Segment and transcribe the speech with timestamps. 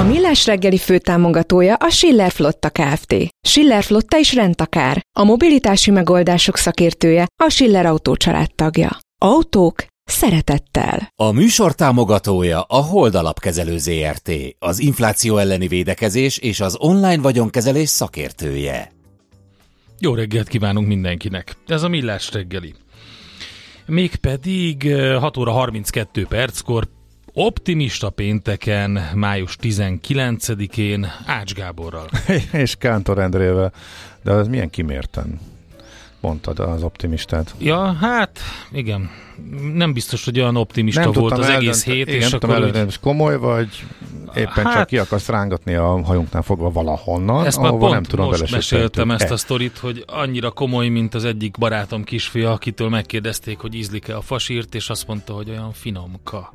[0.00, 3.14] A Millás reggeli főtámogatója a Schiller Flotta Kft.
[3.48, 5.06] Schiller Flotta is rendtakár.
[5.18, 8.16] A mobilitási megoldások szakértője a Schiller Autó
[8.54, 8.98] tagja.
[9.22, 11.12] Autók szeretettel.
[11.16, 17.88] A műsor támogatója a Hold Alapkezelő ZRT, az infláció elleni védekezés és az online vagyonkezelés
[17.88, 18.92] szakértője.
[19.98, 21.56] Jó reggelt kívánunk mindenkinek!
[21.66, 22.74] Ez a Millás reggeli.
[23.86, 26.88] Mégpedig 6 óra 32 perckor
[27.32, 32.08] optimista pénteken, május 19-én Ács Gáborral.
[32.52, 33.72] és Kántor Endrével.
[34.22, 35.40] De az milyen kimérten
[36.20, 37.54] mondtad az optimistát.
[37.58, 38.38] Ja, hát
[38.72, 39.10] igen.
[39.74, 42.08] Nem biztos, hogy olyan optimista nem volt az eldönt, egész hét.
[42.08, 42.76] Igen, és akkor úgy...
[42.76, 43.84] hogy komoly vagy,
[44.34, 48.26] éppen hát, csak ki akarsz rángatni a hajunknál fogva valahonnan, ezt már pont nem tudom
[48.26, 53.58] most meséltem ezt a sztorit, hogy annyira komoly, mint az egyik barátom kisfia, akitől megkérdezték,
[53.58, 56.52] hogy ízlik-e a fasírt, és azt mondta, hogy olyan finomka.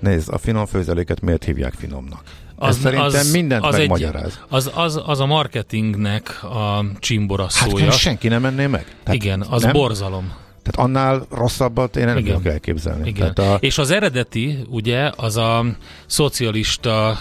[0.00, 2.22] Nézd, a finom főzeléket miért hívják finomnak?
[2.56, 4.24] Az, Ez szerintem az, mindent az megmagyaráz.
[4.24, 7.84] Egy, az, az, az a marketingnek a csimboraszója.
[7.84, 8.84] Hát senki nem menné meg.
[8.84, 9.72] Tehát Igen, az nem?
[9.72, 10.32] borzalom.
[10.62, 12.32] Tehát annál rosszabbat én nem Igen.
[12.32, 13.08] tudok elképzelni.
[13.08, 13.34] Igen.
[13.34, 13.64] Tehát a...
[13.64, 15.64] És az eredeti, ugye, az a
[16.06, 17.18] szocialista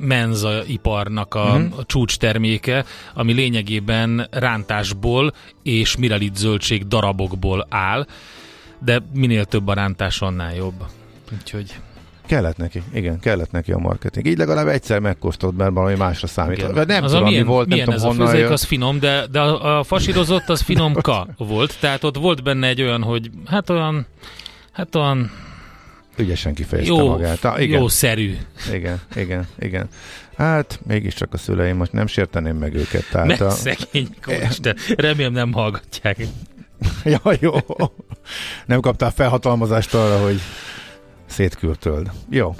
[0.00, 1.78] menzaiparnak a, uh-huh.
[1.78, 5.32] a csúcs terméke, ami lényegében rántásból
[5.62, 8.06] és mirelit zöldség darabokból áll,
[8.84, 10.84] de minél több a rántás, annál jobb.
[11.32, 11.74] Úgyhogy...
[12.26, 14.26] Kellett neki, igen, kellett neki a marketing.
[14.26, 16.58] Így legalább egyszer megkóstolt, mert valami másra számít.
[16.58, 16.86] Igen.
[16.86, 19.26] Nem az tudom, milyen, mi volt, milyen nem ez tudom, a főzék, az finom, de,
[19.26, 23.70] de a, a fasírozott az finomka volt, tehát ott volt benne egy olyan, hogy hát
[23.70, 24.06] olyan,
[24.72, 25.30] hát olyan
[26.16, 27.44] ügyesen kifejezte jó, magát.
[27.44, 27.78] Ah, igen.
[27.80, 28.36] Jó szerű.
[28.72, 29.88] Igen, igen, igen.
[30.36, 33.04] Hát, mégiscsak a szüleim, most nem sérteném meg őket.
[33.10, 33.50] Tehát Mert a...
[33.50, 34.08] szegény,
[34.50, 36.16] Isten, remélem nem hallgatják.
[37.04, 37.52] ja, jó.
[38.66, 40.40] Nem kaptál felhatalmazást arra, hogy
[41.34, 42.10] szétkürtöld.
[42.30, 42.54] Jó.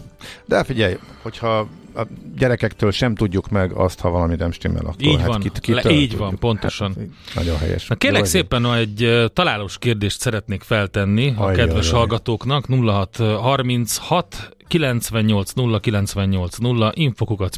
[0.45, 5.19] De figyelj, hogyha a gyerekektől sem tudjuk meg azt, ha valami nem stimmel, akkor így
[5.19, 6.19] hát van, kit, kitől, így tudjuk.
[6.19, 6.95] van, pontosan.
[6.97, 7.87] Hát, nagyon helyes.
[7.87, 11.99] Na kérlek Jó, szépen, egy találós kérdést szeretnék feltenni a kedves ajaj.
[11.99, 12.67] hallgatóknak.
[12.69, 17.57] 0636 98 0 98 0 infokukat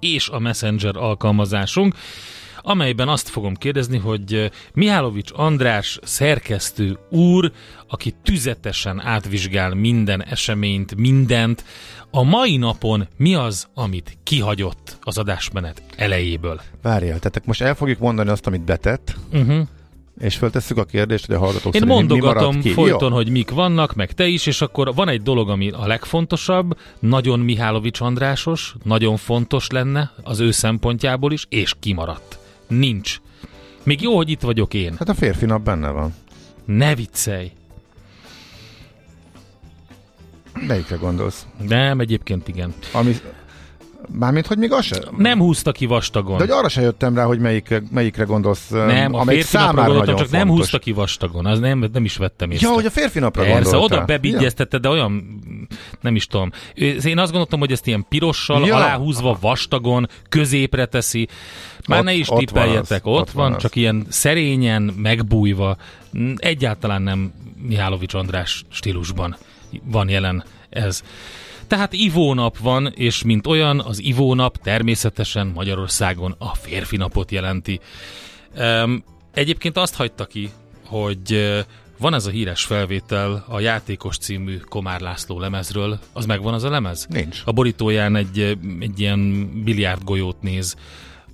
[0.00, 1.94] és a Messenger alkalmazásunk
[2.62, 7.52] amelyben azt fogom kérdezni, hogy eh, Mihálovics András szerkesztő úr,
[7.88, 11.64] aki tüzetesen átvizsgál minden eseményt, mindent,
[12.10, 16.60] a mai napon mi az, amit kihagyott az adásmenet elejéből?
[16.82, 19.66] Várjál, tehát most el fogjuk mondani azt, amit betett, uh-huh.
[20.20, 22.70] és föltesszük a kérdést, hogy a hallgatók Én mondogatom mi ki?
[22.70, 23.14] folyton, Jó.
[23.14, 27.40] hogy mik vannak, meg te is, és akkor van egy dolog, ami a legfontosabb, nagyon
[27.40, 32.39] Mihálovics Andrásos, nagyon fontos lenne az ő szempontjából is, és kimaradt.
[32.70, 33.20] Nincs.
[33.82, 34.94] Még jó, hogy itt vagyok én.
[34.98, 36.14] Hát a férfi nap benne van.
[36.64, 37.50] Ne viccelj.
[40.66, 41.46] Melyikre gondolsz?
[41.68, 42.74] Nem, egyébként igen.
[42.92, 43.16] Ami,
[44.12, 44.98] Mármint, hogy még az se...
[45.16, 46.36] Nem húzta ki vastagon.
[46.36, 50.16] De hogy arra se jöttem rá, hogy melyikre, melyikre gondolsz, nem, a férfi napra gondoltam,
[50.16, 50.38] csak fontos.
[50.38, 52.68] nem húzta ki vastagon, az nem, nem is vettem észre.
[52.68, 53.98] Ja, hogy a férfi napra Persze, gondoltál.
[53.98, 55.40] oda bebigyeztette, de olyan,
[56.00, 56.50] nem is tudom.
[57.04, 58.76] Én azt gondoltam, hogy ezt ilyen pirossal, ja.
[58.76, 61.28] aláhúzva, vastagon, középre teszi.
[61.90, 65.76] Már ott, ne is tippeljetek, ott, ott, ott van, van csak ilyen szerényen, megbújva,
[66.36, 67.32] egyáltalán nem
[67.62, 69.36] Mihálovics András stílusban
[69.84, 71.02] van jelen ez.
[71.66, 77.80] Tehát ivónap van, és mint olyan, az ivónap természetesen Magyarországon a férfi napot jelenti.
[78.58, 80.50] Um, egyébként azt hagyta ki,
[80.86, 81.54] hogy
[81.98, 85.98] van ez a híres felvétel a Játékos című Komár László lemezről.
[86.12, 87.06] Az megvan az a lemez?
[87.08, 87.42] Nincs.
[87.44, 90.76] A borítóján egy, egy ilyen biliárd golyót néz.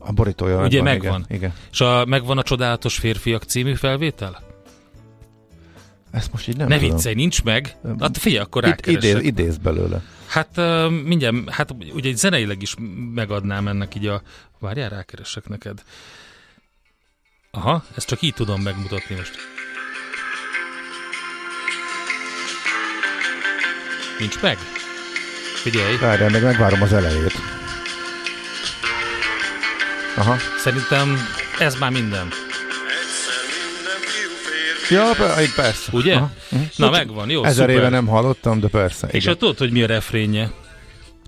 [0.07, 1.25] A borítója Ugye megvan, megvan.
[1.29, 1.53] Igen, igen.
[1.73, 4.43] És a, megvan a Csodálatos Férfiak című felvétel?
[6.11, 6.91] Ezt most így nem Ne tudom.
[6.91, 7.77] viccelj, nincs meg?
[8.01, 9.03] Hát figyelj, akkor rákeresek.
[9.03, 10.03] idéz, idéz belőle.
[10.27, 12.75] Hát uh, mindjárt, hát ugye zeneileg is
[13.15, 14.23] megadnám ennek így a...
[14.59, 15.83] Várjál, rákeresek neked.
[17.51, 19.35] Aha, ezt csak így tudom megmutatni most.
[24.19, 24.57] Nincs meg?
[25.63, 27.56] Figyelj, Várjál, meg megvárom az elejét.
[30.17, 30.37] Aha.
[30.59, 31.17] szerintem
[31.59, 32.29] ez már minden.
[34.91, 35.91] Ja, per- persze.
[35.93, 36.15] Ugye?
[36.15, 36.31] Aha.
[36.77, 37.77] Na megvan, jó, Ezer szuper.
[37.77, 39.07] éve nem hallottam, de persze.
[39.11, 40.51] És a tudod, hogy mi a refrénye?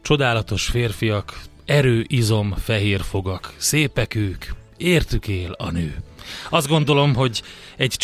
[0.02, 4.44] Csodálatos férfiak, erő, izom, fehér fogak, szépek ők,
[4.76, 5.96] értük él a nő.
[6.50, 7.42] Azt gondolom, hogy
[7.76, 7.94] egy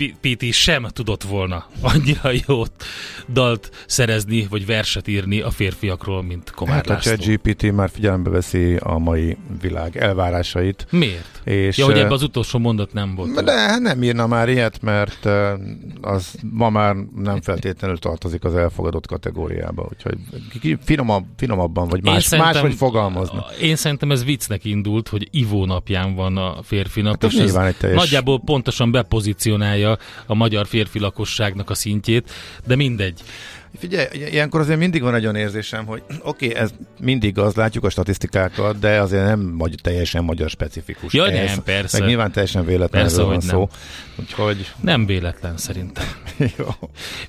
[0.00, 2.62] ChatGPT sem tudott volna annyira jó
[3.28, 7.00] dalt szerezni, vagy verset írni a férfiakról, mint Komár Hát a.
[7.00, 10.86] ChatGPT már figyelembe veszi a mai világ elvárásait.
[10.90, 11.40] Miért?
[11.44, 13.44] És, Ja, hogy ebben az utolsó mondat nem volt.
[13.44, 15.28] De hát nem írna már ilyet, mert
[16.00, 20.18] az ma már nem feltétlenül tartozik az elfogadott kategóriába, úgyhogy
[20.84, 23.46] finomabb, finomabban, vagy más, máshogy fogalmazna.
[23.60, 27.58] Én szerintem ez viccnek indult, hogy Ivó napján van a férfi nap, Hát és ez
[27.94, 29.89] nagyjából pontosan bepozícionálja
[30.26, 32.30] a magyar férfi lakosságnak a szintjét,
[32.66, 33.22] de mindegy.
[33.78, 36.70] Figyelj, ilyenkor azért mindig van egy olyan érzésem, hogy oké, okay, ez
[37.00, 41.12] mindig az, látjuk a statisztikákat, de azért nem magy- teljesen magyar specifikus.
[41.12, 41.98] Ja, ez, nem, persze.
[41.98, 43.68] Meg nyilván teljesen véletlenül Persze, van szó.
[44.16, 46.04] Úgyhogy Nem véletlen szerintem.
[46.58, 46.66] jó.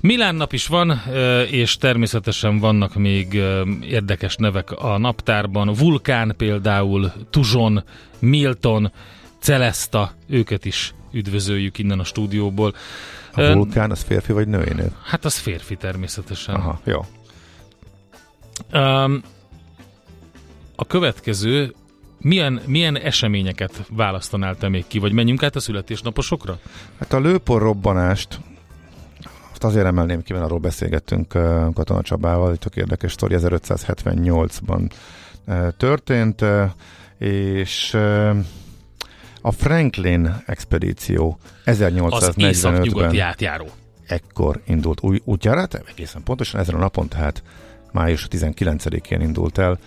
[0.00, 1.02] Milán nap is van,
[1.50, 3.34] és természetesen vannak még
[3.82, 5.72] érdekes nevek a naptárban.
[5.74, 7.84] Vulkán például, Tuzson,
[8.18, 8.92] Milton,
[9.40, 12.74] Celesta, őket is üdvözöljük innen a stúdióból.
[13.32, 14.90] A Ö, vulkán az férfi vagy női név?
[15.04, 16.54] Hát az férfi természetesen.
[16.54, 17.04] Aha, jó.
[18.72, 19.22] Um,
[20.76, 21.74] a következő,
[22.18, 26.58] milyen, milyen eseményeket választanál te még ki, vagy menjünk át a születésnaposokra?
[26.98, 28.40] Hát a lőpor robbanást
[29.50, 31.28] azt azért emelném ki, mert arról beszélgettünk
[31.74, 34.90] Katona Csabával, egy tök érdekes sztori, 1578-ban
[35.46, 36.44] uh, történt,
[37.18, 37.96] és
[39.42, 41.80] a Franklin expedíció Az
[42.36, 43.68] észak-nyugati 1845-ben átjáró.
[44.06, 47.42] ekkor indult új útjára, egészen pontosan ezen a napon, tehát
[47.92, 49.78] május 19-én indult el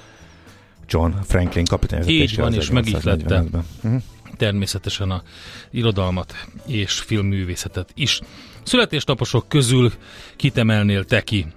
[0.87, 3.43] John Franklin kapitány Így van, és megihlette.
[3.43, 3.65] 1845-ben.
[3.83, 4.01] Uh-huh.
[4.37, 5.23] Természetesen a
[5.71, 6.33] irodalmat
[6.65, 8.21] és filmművészetet is.
[8.63, 9.91] Születésnaposok közül
[10.35, 11.47] kitemelnél te ki?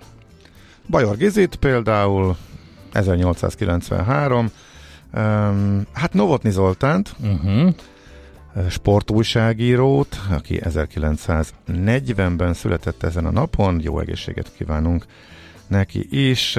[0.86, 2.36] Bajor Gizit például
[2.92, 4.50] 1893,
[5.14, 7.74] um, hát Novotny Zoltánt, Uh-huh.
[8.70, 15.04] sportújságírót, aki 1940-ben született ezen a napon, jó egészséget kívánunk
[15.66, 16.56] neki is,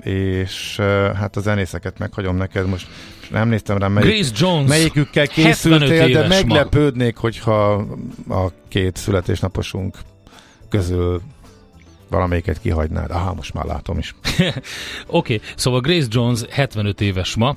[0.00, 0.76] és
[1.14, 2.86] hát a zenészeket meghagyom neked, most
[3.30, 6.28] nem néztem rá, melyik, Grace Jones, melyikükkel 75 készültél, de éves ma.
[6.28, 7.72] meglepődnék, hogyha
[8.28, 9.96] a két születésnaposunk
[10.68, 11.20] közül
[12.12, 13.10] valamelyiket kihagynád.
[13.10, 14.14] Aha, most már látom is.
[14.38, 14.54] Oké,
[15.06, 17.56] okay, szóval Grace Jones 75 éves ma,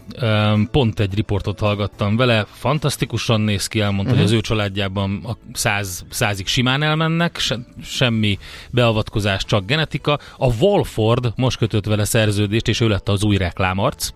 [0.72, 4.18] pont egy riportot hallgattam vele, fantasztikusan néz ki, elmondta, uh-huh.
[4.18, 8.38] hogy az ő családjában a száz, százig simán elmennek, se, semmi
[8.70, 10.20] beavatkozás, csak genetika.
[10.38, 14.10] A Walford most kötött vele szerződést, és ő lett az új reklámarc.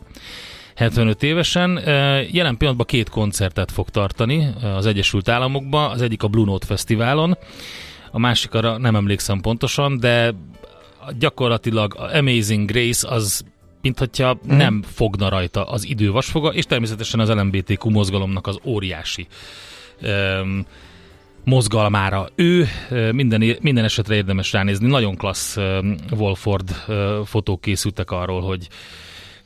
[0.76, 1.80] 75 évesen.
[2.32, 7.38] Jelen pillanatban két koncertet fog tartani az Egyesült Államokban, az egyik a Blue Note Fesztiválon,
[8.12, 10.34] a másik arra nem emlékszem pontosan, de
[11.20, 13.44] gyakorlatilag Amazing Grace az
[13.82, 14.58] mint hogyha mm.
[14.58, 19.28] nem fogna rajta az idő vasfoga, és természetesen az LMBTQ mozgalomnak az óriási
[20.02, 20.66] um,
[21.44, 22.28] mozgalmára.
[22.36, 22.68] Ő
[23.12, 24.88] minden, minden esetre érdemes ránézni.
[24.88, 28.68] Nagyon klassz um, Wolford uh, fotók készültek arról, hogy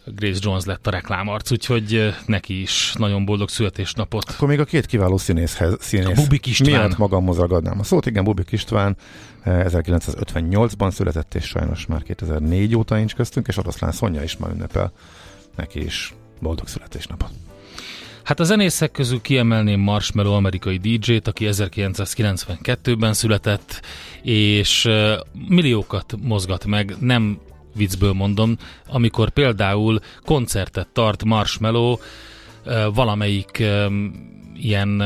[0.05, 4.29] Grace Jones lett a reklámarc, úgyhogy neki is nagyon boldog születésnapot.
[4.29, 6.69] Akkor még a két kiváló színészhez, színész A Bubik István.
[6.69, 8.05] miatt magamhoz ragadnám a szót.
[8.05, 8.98] Igen, Bubik István
[9.43, 14.51] eh, 1958-ban született, és sajnos már 2004 óta nincs köztünk, és Oroszlán Szonya is már
[14.51, 14.91] ünnepel.
[15.55, 17.29] Neki is boldog születésnapot.
[18.24, 23.81] Hát a zenészek közül kiemelném Marshmallow amerikai DJ-t, aki 1992-ben született,
[24.22, 24.89] és
[25.48, 27.39] milliókat mozgat meg, nem
[27.75, 31.96] viccből mondom, amikor például koncertet tart Marshmallow
[32.94, 33.63] valamelyik
[34.56, 35.03] ilyen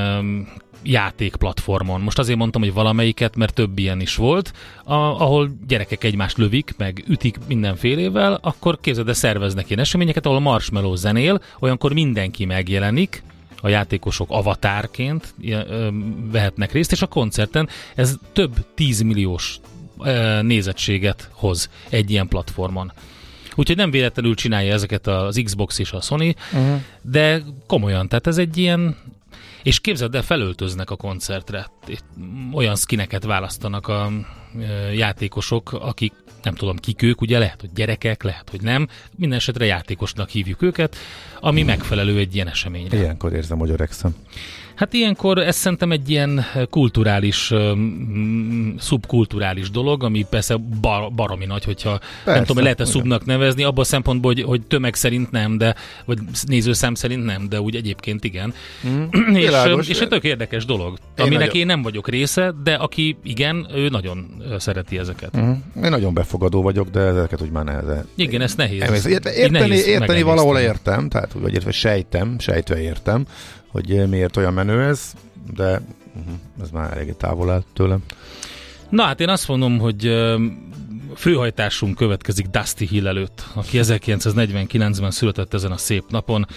[0.84, 2.02] játékplatformon.
[2.02, 6.74] Most azért mondtam, hogy valamelyiket, mert több ilyen is volt, a, ahol gyerekek egymást lövik,
[6.78, 13.24] meg ütik mindenfélével, akkor képzeld, de szerveznek ilyen eseményeket, ahol Marshmallow zenél, olyankor mindenki megjelenik,
[13.62, 15.34] a játékosok avatárként
[16.32, 19.60] vehetnek részt, és a koncerten ez több tízmilliós
[20.42, 22.92] nézettséget hoz egy ilyen platformon.
[23.56, 26.82] Úgyhogy nem véletlenül csinálja ezeket az Xbox és a Sony, uh-huh.
[27.02, 28.96] de komolyan, tehát ez egy ilyen
[29.64, 31.68] és képzeld el, felöltöznek a koncertre.
[32.54, 34.12] Olyan skineket választanak a
[34.94, 36.14] játékosok, akik
[36.44, 38.88] nem tudom kik ők, ugye lehet, hogy gyerekek, lehet, hogy nem.
[39.16, 40.96] Minden esetre játékosnak hívjuk őket,
[41.40, 42.98] ami megfelelő egy ilyen eseményre.
[42.98, 44.16] Ilyenkor érzem, hogy öregszem.
[44.78, 47.54] Hát ilyenkor ez szerintem egy ilyen kulturális,
[48.78, 53.80] szubkulturális dolog, ami persze bar, baromi nagy, hogyha persze, nem tudom, lehet-e szubnak nevezni, abban
[53.80, 56.18] a szempontból, hogy, hogy tömeg szerint nem, de vagy
[56.48, 58.54] nézőszám szerint nem, de úgy egyébként igen.
[58.88, 59.04] Mm,
[59.36, 61.56] és, világos, és egy tök érdekes dolog, én aminek nagyon...
[61.56, 65.38] én nem vagyok része, de aki igen, ő nagyon szereti ezeket.
[65.38, 65.52] Mm.
[65.84, 68.08] Én nagyon befogadó vagyok, de ezeket úgy már nehezen.
[68.16, 69.06] Igen, ez nehéz.
[69.06, 73.26] Érteni, érteni, érteni valahol értem, tehát vagy értve sejtem, sejtve értem,
[73.78, 75.14] hogy miért olyan menő ez,
[75.56, 75.82] de
[76.16, 78.04] uh-huh, ez már elég távol áll tőlem.
[78.90, 80.12] Na hát én azt mondom, hogy
[81.16, 86.48] főhajtásunk következik Dusty Hill előtt, aki 1949-ben született ezen a szép napon.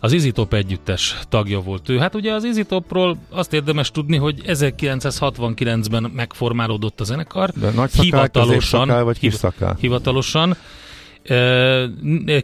[0.00, 1.98] Az Izitop együttes tagja volt ő.
[1.98, 7.50] Hát ugye az Izitopról azt érdemes tudni, hogy 1969-ben megformálódott a zenekar.
[7.50, 9.76] De nagy szakál, hivatalosan, vagy kis szakál?
[9.80, 10.56] Hivatalosan.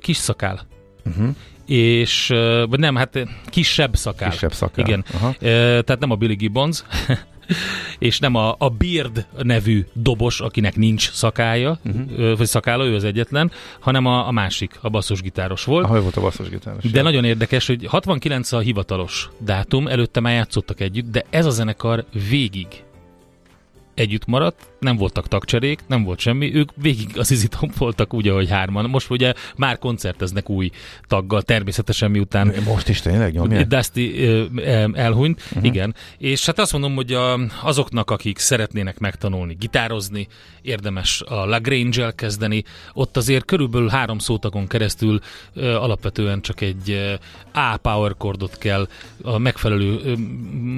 [0.00, 0.68] Kis szakál.
[1.04, 1.34] Uh-huh
[1.70, 2.26] és,
[2.68, 4.30] vagy nem, hát kisebb szakál.
[4.30, 4.86] Kisebb szakál.
[4.86, 5.04] Igen.
[5.14, 5.34] Aha.
[5.38, 6.82] Tehát nem a Billy Gibbons,
[7.98, 12.36] és nem a, a Beard nevű dobos, akinek nincs szakája, uh-huh.
[12.36, 15.84] vagy szakála, ő az egyetlen, hanem a, a másik, a basszusgitáros volt.
[15.84, 16.82] Ahogy volt a basszusgitáros.
[16.82, 17.02] De ja.
[17.02, 22.04] nagyon érdekes, hogy 69 a hivatalos dátum, előtte már játszottak együtt, de ez a zenekar
[22.28, 22.66] végig
[23.94, 28.50] együtt maradt, nem voltak tagcserék, nem volt semmi, ők végig az izitom voltak úgy, ahogy
[28.50, 28.90] hárman.
[28.90, 30.70] Most ugye már koncerteznek új
[31.08, 32.54] taggal, természetesen miután...
[32.64, 33.66] Most is tényleg nyomják?
[33.66, 33.98] Dusty
[34.92, 35.64] elhunyt, uh-huh.
[35.64, 35.94] igen.
[36.18, 40.28] És hát azt mondom, hogy a, azoknak, akik szeretnének megtanulni gitározni,
[40.62, 42.64] érdemes a Lagrange-el kezdeni.
[42.92, 45.20] Ott azért körülbelül három szótakon keresztül
[45.54, 47.18] alapvetően csak egy
[47.52, 48.88] A power chordot kell
[49.22, 50.14] a megfelelő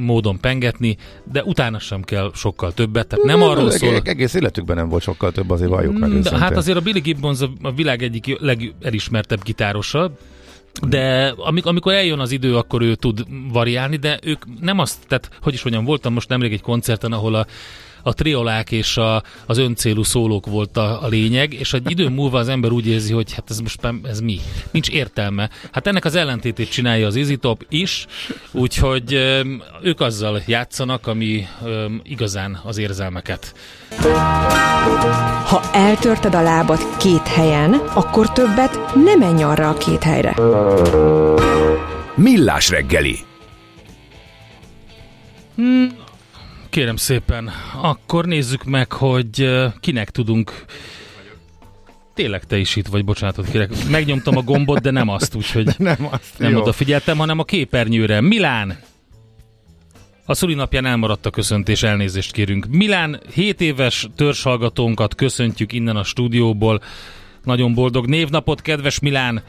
[0.05, 0.97] módon pengetni,
[1.33, 3.07] de utána sem kell sokkal többet.
[3.07, 4.11] Tehát nem arról szól, Szóval...
[4.13, 6.39] Egész életükben nem volt sokkal több, azért valljuk meg őszintén.
[6.39, 10.11] Hát azért a Billy Gibbons a világ egyik legelismertebb gitárosa,
[10.89, 15.55] de amikor eljön az idő, akkor ő tud variálni, de ők nem azt, tehát hogy
[15.55, 17.47] is mondjam, voltam most nemrég egy koncerten, ahol a
[18.03, 22.39] a triolák és a, az öncélú szólók volt a, a lényeg, és egy idő múlva
[22.39, 24.41] az ember úgy érzi, hogy hát ez most ez mi?
[24.71, 25.51] Nincs értelme.
[25.73, 28.07] Hát ennek az ellentétét csinálja az Top is,
[28.51, 29.13] úgyhogy
[29.83, 31.47] ők azzal játszanak, ami
[32.03, 33.55] igazán az érzelmeket.
[35.45, 40.35] Ha eltörted a lábad két helyen, akkor többet nem menj arra a két helyre.
[42.15, 43.19] Millás reggeli.
[45.57, 45.89] Hmm,
[46.73, 47.51] Kérem szépen,
[47.83, 49.49] akkor nézzük meg, hogy
[49.81, 50.65] kinek tudunk
[52.15, 53.71] Tényleg te is itt vagy, bocsánatot kérek.
[53.91, 58.21] Megnyomtam a gombot, de nem azt, úgyhogy de nem, azt, nem odafigyeltem, hanem a képernyőre.
[58.21, 58.79] Milán!
[60.25, 62.67] A szülinapján elmaradt a köszöntés, elnézést kérünk.
[62.67, 66.83] Milán 7 éves törzshallgatónkat köszöntjük innen a stúdióból.
[67.45, 69.43] Nagyon boldog névnapot, kedves Milán!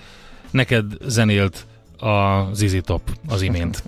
[0.51, 1.65] Neked zenélt
[1.97, 3.83] a Zizi Top az imént.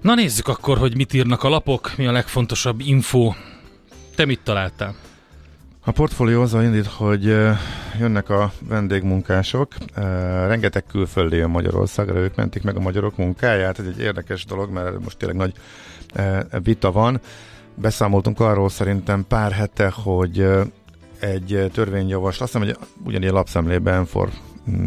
[0.00, 3.32] Na nézzük akkor, hogy mit írnak a lapok, mi a legfontosabb info.
[4.14, 4.94] Te mit találtál?
[5.84, 7.24] A portfólió azzal indít, hogy
[7.98, 9.74] jönnek a vendégmunkások,
[10.46, 15.00] rengeteg külföldi jön Magyarországra, ők mentik meg a magyarok munkáját, ez egy érdekes dolog, mert
[15.04, 15.52] most tényleg nagy
[16.62, 17.20] vita van.
[17.74, 20.46] Beszámoltunk arról szerintem pár hete, hogy
[21.18, 24.28] egy törvényjavaslat, azt hiszem, hogy ugyanilyen lapszemlében for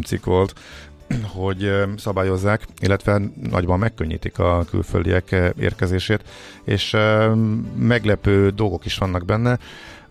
[0.06, 0.54] cikk volt,
[1.22, 6.24] hogy szabályozzák, illetve nagyban megkönnyítik a külföldiek érkezését,
[6.64, 6.96] és
[7.76, 9.60] meglepő dolgok is vannak benne.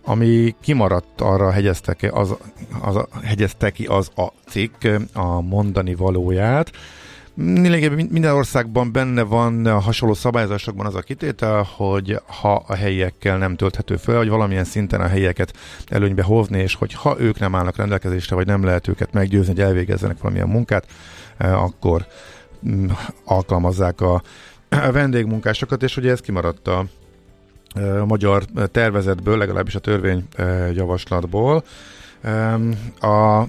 [0.05, 2.35] Ami kimaradt, arra hegyezte ki az,
[2.81, 6.71] az, hegyezte ki az a cikk a mondani valóját,
[7.35, 13.37] Lényegében minden országban benne van a hasonló szabályozásokban az a kitétel, hogy ha a helyiekkel
[13.37, 15.53] nem tölthető fel, hogy valamilyen szinten a helyieket
[15.87, 19.61] előnybe hozni, és hogy ha ők nem állnak rendelkezésre, vagy nem lehet őket meggyőzni, hogy
[19.61, 20.85] elvégezzenek valamilyen munkát,
[21.37, 22.05] eh, akkor
[22.69, 22.87] mm,
[23.25, 24.21] alkalmazzák a
[24.91, 26.85] vendégmunkásokat, és ugye ez kimaradt a,
[27.75, 31.63] eh, a magyar tervezetből, legalábbis a törvényjavaslatból.
[32.99, 33.43] A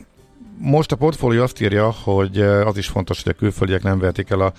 [0.58, 4.40] most a portfólió azt írja, hogy az is fontos, hogy a külföldiek nem vertik el
[4.40, 4.52] a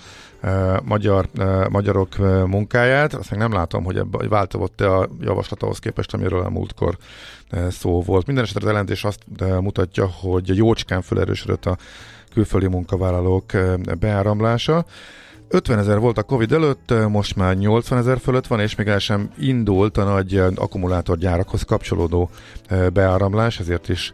[0.84, 1.28] magyar,
[1.68, 3.14] magyarok munkáját.
[3.14, 6.96] Azt meg nem látom, hogy ebbe változott-e a javaslat ahhoz képest, amiről a múltkor
[7.68, 8.26] szó volt.
[8.26, 9.20] Minden esetre az jelentés azt
[9.60, 11.76] mutatja, hogy jócskán felerősödött a
[12.32, 13.52] külföldi munkavállalók
[13.98, 14.84] beáramlása.
[15.48, 18.98] 50 ezer volt a Covid előtt, most már 80 ezer fölött van, és még el
[18.98, 22.30] sem indult a nagy akkumulátorgyárakhoz kapcsolódó
[22.92, 24.12] beáramlás, ezért is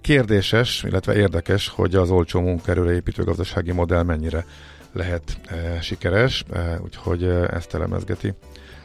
[0.00, 4.44] kérdéses, illetve érdekes, hogy az olcsó munkaerőre építő gazdasági modell mennyire
[4.92, 5.40] lehet
[5.80, 6.44] sikeres,
[6.84, 8.32] úgyhogy ezt elemezgeti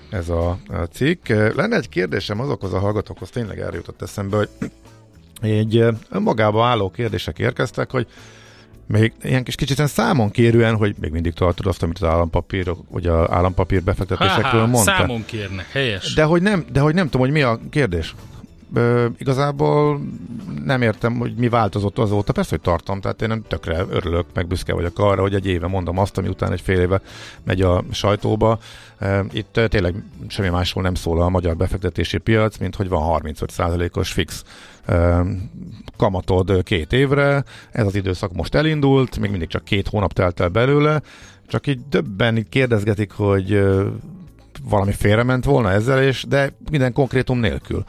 [0.10, 0.60] ez a
[0.91, 1.27] cikk.
[1.27, 4.50] Lenne egy kérdésem azokhoz a hallgatókhoz, tényleg eljutott eszembe, hogy
[5.41, 8.07] egy önmagába álló kérdések érkeztek, hogy
[8.88, 13.08] még ilyen kis kicsit számon kérően, hogy még mindig tartod azt, amit az állampapír, vagy
[13.08, 14.96] az állampapír befektetésekről mondta.
[14.98, 16.13] Számon kérnek, helyes.
[16.13, 18.15] De hogy, nem, de hogy nem tudom, hogy mi a kérdés.
[18.74, 20.01] Ö, igazából
[20.65, 22.34] nem értem, hogy mi változott azóta.
[22.34, 25.68] Persze, hogy tartom, tehát én nem tökre örülök, meg büszke vagyok arra, hogy egy éve
[25.68, 27.01] mondom azt, ami után egy fél éve
[27.44, 28.60] megy a sajtóba.
[29.32, 29.96] Itt tényleg
[30.27, 34.44] semmi másról nem szól a magyar befektetési piac, mint hogy van 35%-os fix
[35.98, 40.50] kamatod két évre, ez az időszak most elindult, még mindig csak két hónap telt el
[40.50, 41.01] belőle,
[41.48, 43.63] csak így többen így kérdezgetik, hogy
[44.70, 47.84] valami félrement volna ezzel, és de minden konkrétum nélkül.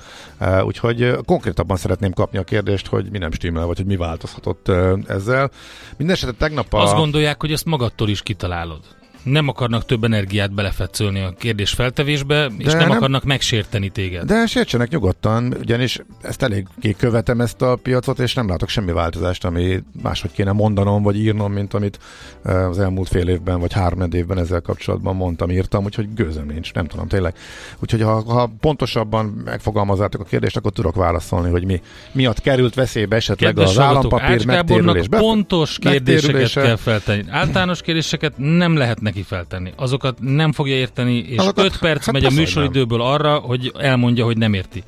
[0.62, 4.69] Úgyhogy konkrétabban szeretném kapni a kérdést, hogy mi nem stimmel, vagy hogy mi változhatott
[5.09, 5.50] ezzel.
[5.97, 6.83] Mindenesetre tegnap a...
[6.83, 8.81] Azt gondolják, hogy ezt magadtól is kitalálod
[9.26, 14.25] nem akarnak több energiát belefetszölni a kérdés feltevésbe, és nem, nem akarnak megsérteni téged.
[14.25, 16.66] De sértsenek nyugodtan, ugyanis ezt elég
[16.97, 21.52] követem ezt a piacot, és nem látok semmi változást, ami máshogy kéne mondanom, vagy írnom,
[21.52, 21.99] mint amit
[22.42, 26.87] az elmúlt fél évben, vagy három évben ezzel kapcsolatban mondtam, írtam, úgyhogy gőzöm nincs, nem
[26.87, 27.35] tudom tényleg.
[27.78, 31.80] Úgyhogy ha, ha pontosabban megfogalmazzátok a kérdést, akkor tudok válaszolni, hogy mi
[32.12, 35.06] miatt került veszélybe esetleg Kedves az állampapír megtérülés.
[35.09, 37.25] pontos kérdéseket kell feltenni.
[37.30, 39.73] Általános kérdéseket nem lehetnek neki feltenni.
[39.76, 44.25] Azokat nem fogja érteni, és Azokat, 5 perc hát megy a műsoridőből arra, hogy elmondja,
[44.25, 44.82] hogy nem érti.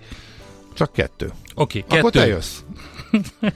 [0.74, 1.32] Csak kettő.
[1.54, 1.98] Oké, okay, kettő.
[1.98, 2.58] Akkor te jössz.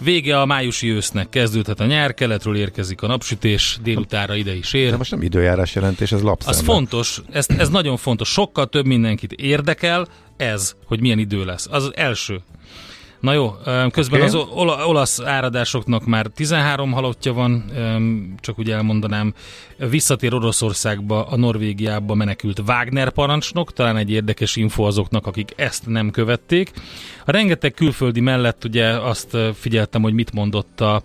[0.00, 4.90] Vége a májusi ősznek, kezdődhet a nyár, keletről érkezik a napsütés, délutára ide is ér.
[4.90, 6.60] De most nem időjárás jelentés, ez lapszemben.
[6.60, 11.66] Az fontos, ez, ez nagyon fontos, sokkal több mindenkit érdekel ez, hogy milyen idő lesz.
[11.70, 12.40] Az az első.
[13.20, 13.54] Na jó,
[13.90, 14.40] közben okay.
[14.40, 14.46] az
[14.86, 17.64] olasz áradásoknak már 13 halottja van,
[18.40, 19.34] csak úgy elmondanám,
[19.76, 26.10] visszatér Oroszországba, a Norvégiába menekült Wagner parancsnok, talán egy érdekes info azoknak, akik ezt nem
[26.10, 26.70] követték.
[27.24, 31.02] A rengeteg külföldi mellett ugye azt figyeltem, hogy mit mondott a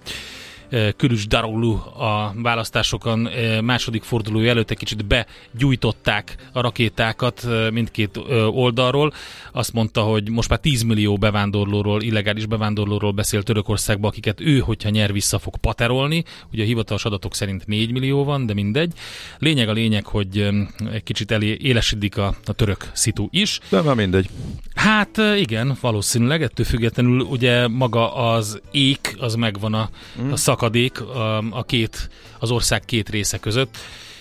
[0.98, 3.30] Külüs Darulu a választásokon
[3.62, 8.18] második fordulója előtt egy kicsit begyújtották a rakétákat mindkét
[8.52, 9.14] oldalról.
[9.52, 14.90] Azt mondta, hogy most már 10 millió bevándorlóról, illegális bevándorlóról beszél Törökországba, akiket ő, hogyha
[14.90, 16.24] nyer, vissza fog paterolni.
[16.52, 18.94] Ugye a hivatalos adatok szerint 4 millió van, de mindegy.
[19.40, 20.50] Lényeg a lényeg, hogy
[20.92, 23.60] egy kicsit elé élesedik a, a török szitu is.
[23.70, 24.30] De már mindegy.
[24.74, 29.90] Hát igen, valószínűleg, ettől függetlenül ugye maga az ék, az megvan a,
[30.22, 30.32] mm.
[30.32, 33.78] a szak szakadék a, a két, az ország két része között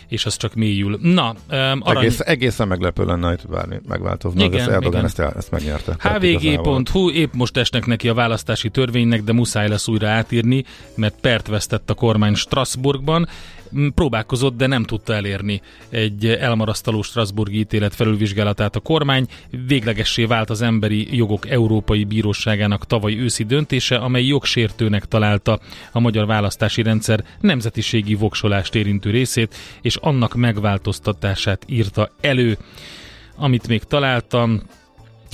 [0.08, 0.98] és az csak mélyül.
[1.02, 2.04] Na, um, arany...
[2.04, 5.96] Egész, egészen meglepő lenne hogy várni, megváltozni, igen, az Erdogan ezt, ezt megnyerte.
[5.98, 11.46] hvg.hu épp most esnek neki a választási törvénynek, de muszáj lesz újra átírni, mert pert
[11.46, 13.28] vesztett a kormány Strasbourgban
[13.94, 19.26] próbálkozott, de nem tudta elérni egy elmarasztaló Strasburgi ítélet felülvizsgálatát a kormány.
[19.66, 25.60] Véglegessé vált az Emberi Jogok Európai Bíróságának tavaly őszi döntése, amely jogsértőnek találta
[25.92, 32.58] a magyar választási rendszer nemzetiségi voksolást érintő részét, és annak megváltoztatását írta elő.
[33.36, 34.62] Amit még találtam,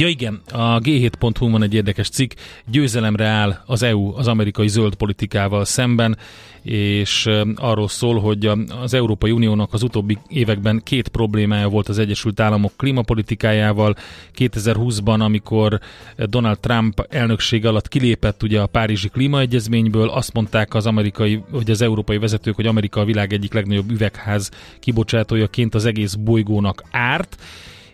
[0.01, 2.33] Ja igen, a G7.hu van egy érdekes cikk,
[2.67, 6.19] győzelemre áll az EU az amerikai zöld politikával szemben,
[6.63, 8.51] és arról szól, hogy
[8.83, 13.95] az Európai Uniónak az utóbbi években két problémája volt az Egyesült Államok klímapolitikájával.
[14.37, 15.81] 2020-ban, amikor
[16.17, 21.83] Donald Trump elnökség alatt kilépett ugye a Párizsi klímaegyezményből, azt mondták az amerikai, vagy az
[21.83, 27.37] európai vezetők, hogy Amerika a világ egyik legnagyobb üvegház kibocsátójaként az egész bolygónak árt,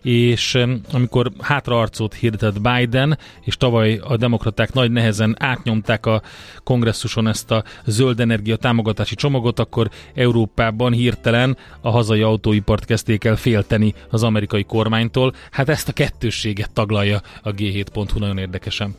[0.05, 0.59] és
[0.93, 6.23] amikor hátraarcot hirdetett Biden, és tavaly a demokraták nagy nehezen átnyomták a
[6.63, 13.37] kongresszuson ezt a zöld energia támogatási csomagot, akkor Európában hirtelen a hazai autóipart kezdték el
[13.37, 15.35] félteni az amerikai kormánytól.
[15.51, 18.95] Hát ezt a kettősséget taglalja a G7.hu nagyon érdekesen.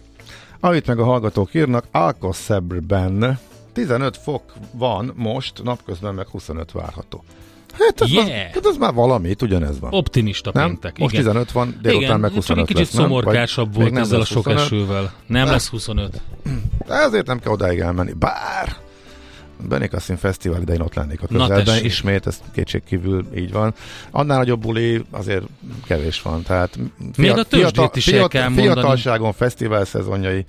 [0.60, 3.40] Amit meg a hallgatók írnak, Alkoszebrben
[3.74, 7.24] 15 fok van most, napközben meg 25 várható.
[7.80, 8.26] Hát az, yeah.
[8.26, 9.94] az, hát az már valami, ugyanez van.
[9.94, 10.68] Optimista nem?
[10.68, 10.98] péntek.
[10.98, 11.26] Most igen.
[11.26, 14.26] 15 van, délután igen, meg 25 csak egy kicsit lesz, szomorkásabb Vagy volt ezzel a
[14.26, 14.60] sok 25?
[14.60, 15.14] esővel.
[15.28, 16.22] Nem lesz 25.
[16.88, 18.14] De ezért nem kell odáig elmenni.
[18.14, 18.76] Bár
[19.68, 23.74] Benikaszin Fesztivál idején ott lennék a közelben, ismét, ez kétségkívül így van.
[24.12, 25.44] Annál nagyobb buli azért
[25.86, 26.80] kevés van, tehát
[27.18, 28.56] Még a tőzsdét is mondani.
[28.56, 30.46] fiatalságon fesztivál szezonjai,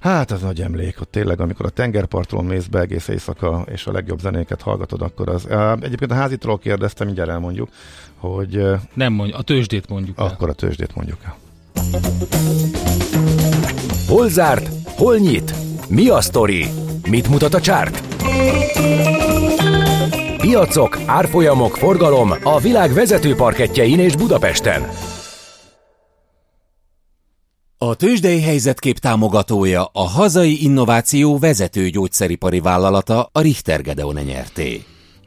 [0.00, 3.92] hát az nagy emlék, ott tényleg, amikor a tengerparton mész be egész éjszaka, és a
[3.92, 5.46] legjobb zenéket hallgatod, akkor az.
[5.80, 7.68] Egyébként a házitról kérdeztem, mindjárt elmondjuk,
[8.16, 10.26] hogy Nem mondj, a tőzsdét mondjuk el.
[10.26, 11.36] akkor a tőzsdét mondjuk el.
[14.08, 14.68] Hol zárt?
[14.84, 15.54] Hol nyit?
[15.88, 16.66] Mi a sztori?
[17.10, 18.02] Mit mutat a csárt?
[20.38, 24.82] Piacok, árfolyamok, forgalom a világ vezető parketjein és Budapesten.
[27.80, 34.84] A tőzsdei helyzetkép támogatója a hazai innováció vezető gyógyszeripari vállalata a Richter Gedeon nyerté.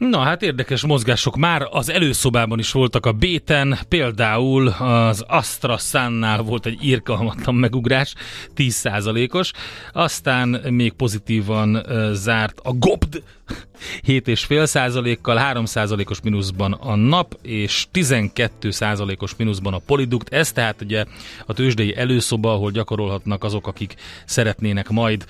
[0.09, 1.35] Na hát érdekes mozgások.
[1.35, 8.13] Már az előszobában is voltak a béten, például az Astra Sunnál volt egy írkalmatlan megugrás,
[8.55, 9.51] 10%-os,
[9.93, 13.23] aztán még pozitívan zárt a GOPD
[14.07, 20.33] 7,5%-kal, 3%-os mínuszban a nap, és 12%-os mínuszban a Poliduct.
[20.33, 21.05] Ez tehát ugye
[21.45, 25.25] a tőzsdei előszoba, ahol gyakorolhatnak azok, akik szeretnének majd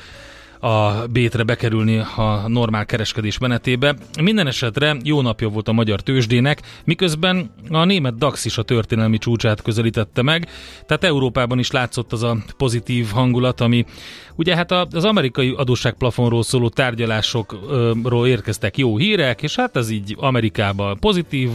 [0.62, 3.96] a bétre bekerülni a normál kereskedés menetébe.
[4.22, 9.18] Minden esetre jó napja volt a magyar tőzsdének, miközben a német DAX is a történelmi
[9.18, 10.48] csúcsát közelítette meg,
[10.86, 13.86] tehát Európában is látszott az a pozitív hangulat, ami
[14.36, 21.00] ugye hát az amerikai adósságplafonról szóló tárgyalásokról érkeztek jó hírek, és hát ez így Amerikában
[21.00, 21.50] pozitív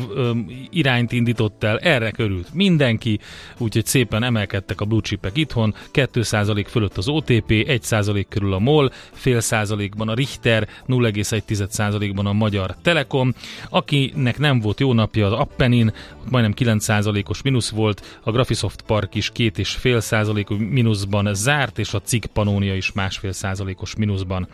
[0.71, 3.19] irányt indított el, erre körült mindenki,
[3.59, 8.93] úgyhogy szépen emelkedtek a blue chipek itthon, 2% fölött az OTP, 1% körül a MOL,
[9.13, 13.35] fél százalékban a Richter, 0,1%-ban a Magyar Telekom.
[13.69, 19.15] Akinek nem volt jó napja az Appenin, ott majdnem 9%-os mínusz volt, a Graphisoft Park
[19.15, 24.49] is 2,5%-os mínuszban zárt, és a CIK Panónia is másfél százalékos mínuszban.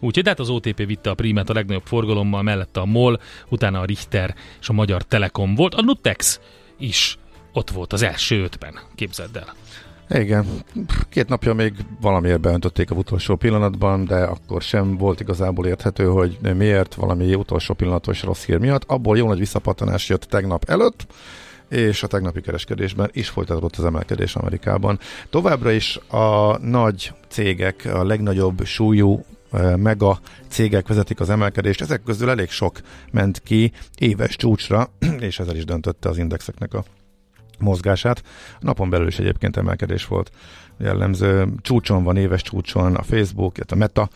[0.00, 3.80] Úgyhogy de hát az OTP vitte a prímet a legnagyobb forgalommal, mellette a MOL, utána
[3.80, 5.74] a Richter és a Magyar Telekom volt.
[5.74, 6.40] A Nutex
[6.78, 7.18] is
[7.52, 9.54] ott volt az első ötben, képzeld el.
[10.08, 10.46] Igen,
[11.08, 16.38] két napja még valamiért beöntötték a utolsó pillanatban, de akkor sem volt igazából érthető, hogy
[16.56, 18.84] miért valami utolsó pillanatos rossz hír miatt.
[18.86, 21.06] Abból jó nagy visszapattanás jött tegnap előtt,
[21.68, 24.98] és a tegnapi kereskedésben is folytatódott az emelkedés Amerikában.
[25.30, 29.24] Továbbra is a nagy cégek, a legnagyobb súlyú
[29.76, 32.80] mega cégek vezetik az emelkedést, ezek közül elég sok
[33.12, 34.90] ment ki éves csúcsra,
[35.28, 36.84] és ezzel is döntötte az indexeknek a
[37.58, 38.22] mozgását.
[38.54, 40.30] A napon belül is egyébként emelkedés volt
[40.78, 41.48] jellemző.
[41.62, 44.08] Csúcson van, éves csúcson a Facebook, a Meta,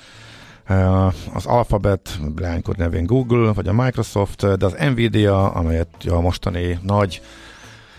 [1.33, 7.21] az Alphabet, leánykor nevén Google, vagy a Microsoft, de az Nvidia, amelyet a mostani nagy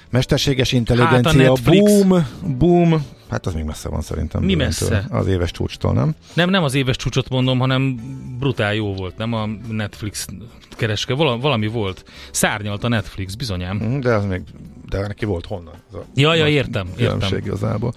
[0.09, 1.91] mesterséges intelligencia Hát a Netflix.
[1.91, 2.25] boom,
[2.57, 4.43] boom, hát az még messze van szerintem.
[4.43, 5.05] Mi messze?
[5.09, 6.15] Az éves csúcstól, nem?
[6.33, 7.95] Nem, nem az éves csúcsot mondom, hanem
[8.39, 10.25] brutál jó volt, nem a Netflix
[10.69, 12.03] kereske, Val- valami volt.
[12.31, 13.77] Szárnyalt a Netflix, bizonyám.
[13.77, 14.41] Mhm, De az még,
[14.89, 15.73] de neki volt honnan.
[16.15, 17.37] Ja, ja, értem, értem.
[17.37, 17.93] igazából.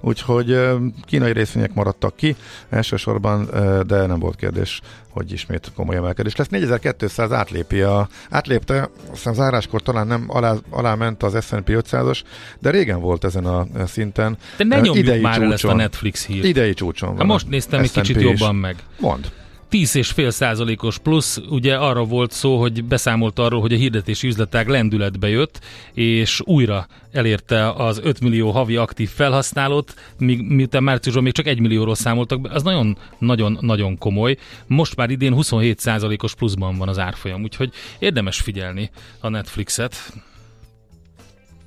[0.00, 0.58] Úgyhogy
[1.04, 2.36] kínai részvények maradtak ki
[2.68, 3.48] elsősorban,
[3.86, 6.48] de nem volt kérdés, hogy ismét komoly emelkedés lesz.
[6.48, 12.20] 4200 átlépi a, átlépte, azt hiszem záráskor talán nem alá, alá ment az S&P 500-os,
[12.58, 14.36] de régen volt ezen a szinten.
[14.56, 15.76] De ne nyomjuk már el ezt a csúcson.
[15.76, 16.44] Netflix hírt.
[16.44, 17.18] Idei csúcson van.
[17.18, 18.76] Hát a most néztem egy kicsit jobban meg.
[19.00, 19.30] Mond.
[19.70, 25.28] 10,5 százalékos plusz, ugye arra volt szó, hogy beszámolt arról, hogy a hirdetési üzletág lendületbe
[25.28, 25.60] jött,
[25.92, 31.60] és újra elérte az 5 millió havi aktív felhasználót, míg, miután márciusban még csak 1
[31.60, 34.36] millióról számoltak be, az nagyon-nagyon-nagyon komoly.
[34.66, 40.12] Most már idén 27 százalékos pluszban van az árfolyam, úgyhogy érdemes figyelni a Netflixet.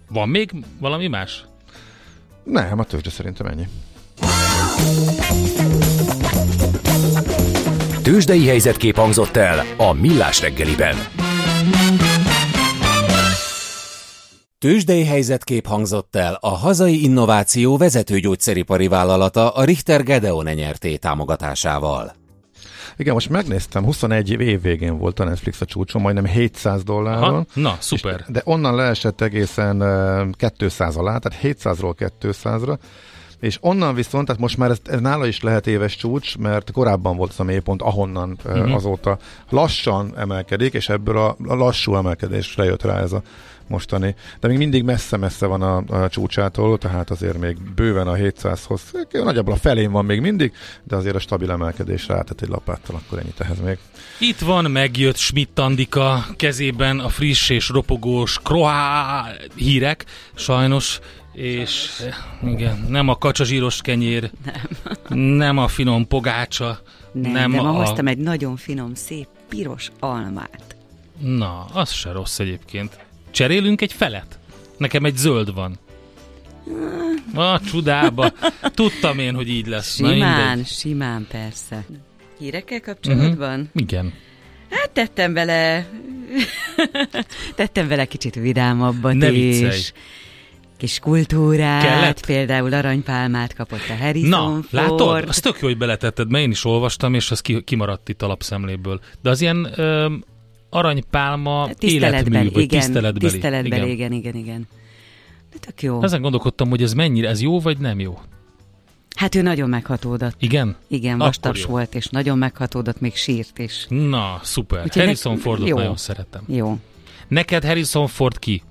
[0.09, 1.43] Van még valami más?
[2.51, 3.67] Nem, a tőzsde szerintem ennyi.
[8.03, 10.95] Tőzsdei helyzetkép hangzott el a Millás reggeliben.
[14.57, 22.18] Tőzsdei helyzetkép hangzott el a hazai innováció vezető gyógyszeripari vállalata a Richter Gedeon nyerté támogatásával.
[22.99, 27.33] Igen, most megnéztem, 21 év végén volt a Netflix a csúcson, majdnem 700 dolláron.
[27.33, 28.19] Aha, na, szuper.
[28.19, 29.81] És, de onnan leesett egészen
[30.37, 32.77] uh, 200 alá, tehát 700-ról 200-ra,
[33.39, 37.17] és onnan viszont, tehát most már ez, ez nála is lehet éves csúcs, mert korábban
[37.17, 38.73] volt az a mélypont, ahonnan uh-huh.
[38.73, 39.17] azóta
[39.49, 43.21] lassan emelkedik, és ebből a, a lassú emelkedésre jött rá ez a
[43.69, 44.15] mostani.
[44.39, 49.53] De még mindig messze-messze van a, a csúcsától, tehát azért még bőven a 700-hoz, nagyjából
[49.53, 53.39] a felén van még mindig, de azért a stabil emelkedésre átett egy lapáttal, akkor ennyit
[53.39, 53.77] ehhez még.
[54.19, 59.25] Itt van, megjött Schmidt Andika kezében a friss és ropogós kroá
[59.55, 60.99] hírek, sajnos
[61.33, 62.03] és
[62.45, 64.31] igen, nem a kacsazsíros kenyér,
[65.09, 67.71] nem, nem a finom pogácsa, nem, nem de ma a...
[67.71, 70.75] hoztam egy nagyon finom, szép, piros almát.
[71.19, 72.99] Na, az se rossz egyébként.
[73.31, 74.39] Cserélünk egy felet?
[74.77, 75.79] Nekem egy zöld van.
[77.33, 78.33] A csudába.
[78.73, 79.95] Tudtam én, hogy így lesz.
[79.95, 81.85] Simán, Na, simán persze.
[82.39, 83.59] Hírekkel kapcsolatban?
[83.59, 83.81] Uh-huh.
[83.81, 84.13] Igen.
[84.69, 85.87] Hát tettem vele,
[87.55, 89.59] tettem vele kicsit vidámabbat ne is.
[89.59, 89.81] Viccelj.
[90.79, 92.25] Kis kultúrát, Kellett?
[92.25, 94.65] például aranypálmát kapott a Harrison Na, Ford.
[94.69, 95.27] látod?
[95.27, 98.99] Azt tök jó, hogy beletetted, mert én is olvastam, és az kimaradt itt a lapszemléből.
[99.21, 100.23] De az ilyen öm,
[100.69, 103.31] aranypálma tiszteletben, életmű, igen, tiszteletbeli.
[103.31, 104.35] Tiszteletbeli, igen, igen, igen.
[104.35, 104.67] igen.
[105.51, 106.03] De tök jó.
[106.03, 108.19] Ezen gondolkodtam, hogy ez mennyire, ez jó vagy nem jó?
[109.15, 110.35] Hát ő nagyon meghatódott.
[110.39, 110.75] Igen?
[110.87, 113.85] Igen, vastaps volt, és nagyon meghatódott, még sírt is.
[113.89, 114.83] Na, szuper.
[114.83, 115.39] Úgyhogy Harrison ne...
[115.39, 115.77] Fordot jó.
[115.77, 116.43] nagyon szeretem.
[116.47, 116.77] Jó.
[117.27, 118.61] Neked Harrison Ford ki?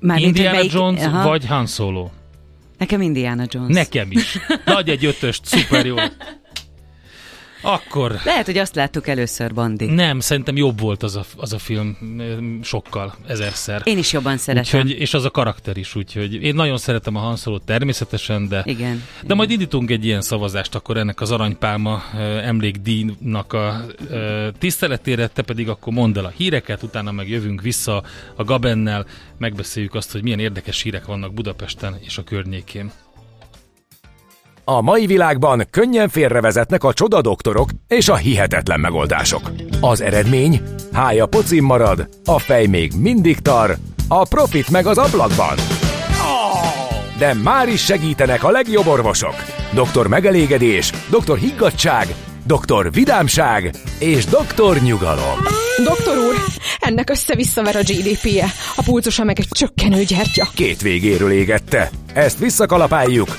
[0.00, 0.72] Már Indiana melyik...
[0.72, 1.28] Jones Aha.
[1.28, 2.08] vagy Han Solo?
[2.78, 3.74] Nekem Indiana Jones.
[3.74, 4.38] Nekem is.
[4.64, 5.96] Nagy egy ötöst, szuper jó.
[7.66, 8.20] Akkor...
[8.24, 9.86] Lehet, hogy azt láttuk először, Bandi.
[9.86, 11.96] Nem, szerintem jobb volt az a, az a film
[12.62, 13.82] sokkal, ezerszer.
[13.84, 14.80] Én is jobban szeretem.
[14.80, 19.02] Úgyhogy, és az a karakter is, úgyhogy én nagyon szeretem a Han természetesen, de, igen,
[19.18, 19.36] de igen.
[19.36, 22.02] majd indítunk egy ilyen szavazást akkor ennek az aranypálma
[22.42, 23.86] emlékdíjnak a
[24.58, 28.02] tiszteletére, te pedig akkor mondd el a híreket, utána meg jövünk vissza
[28.34, 29.06] a Gabennel,
[29.38, 32.90] megbeszéljük azt, hogy milyen érdekes hírek vannak Budapesten és a környékén.
[34.68, 39.50] A mai világban könnyen félrevezetnek a csoda doktorok és a hihetetlen megoldások.
[39.80, 40.60] Az eredmény?
[40.92, 43.76] Hája pocim marad, a fej még mindig tar,
[44.08, 45.56] a profit meg az ablakban.
[47.18, 49.34] De már is segítenek a legjobb orvosok.
[49.74, 52.14] Doktor megelégedés, doktor higgadság,
[52.46, 55.38] doktor vidámság és doktor nyugalom.
[55.84, 56.34] Doktor úr,
[56.78, 60.48] ennek össze-visszaver a GDP-je, a pulcosa meg egy csökkenő gyertya.
[60.54, 61.90] Két végéről égette.
[62.12, 63.38] Ezt visszakalapáljuk,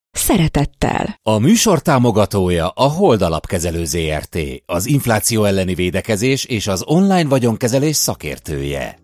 [0.11, 1.19] Szeretettel.
[1.23, 7.95] A műsor támogatója a Hold Alapkezelő ZRT, az infláció elleni védekezés és az online vagyonkezelés
[7.95, 8.99] szakértője.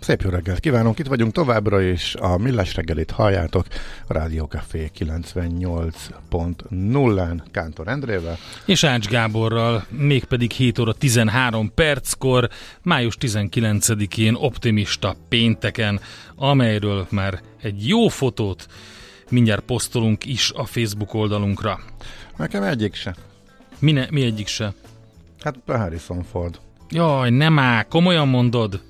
[0.00, 3.66] Szép jó reggelt kívánunk, itt vagyunk továbbra is, a Millás reggelit halljátok,
[4.06, 8.36] a Rádió Café 98.0-án Kántor Endrével.
[8.66, 12.48] És Ács Gáborral, mégpedig 7 óra 13 perckor,
[12.82, 16.00] május 19-én optimista pénteken,
[16.36, 18.66] amelyről már egy jó fotót
[19.30, 21.80] mindjárt posztolunk is a Facebook oldalunkra.
[22.36, 23.14] Nekem egyik se.
[23.78, 24.72] Mi, ne, mi egyik se?
[25.40, 26.58] Hát Harrison Ford.
[26.90, 28.82] Jaj, nem áll, komolyan mondod?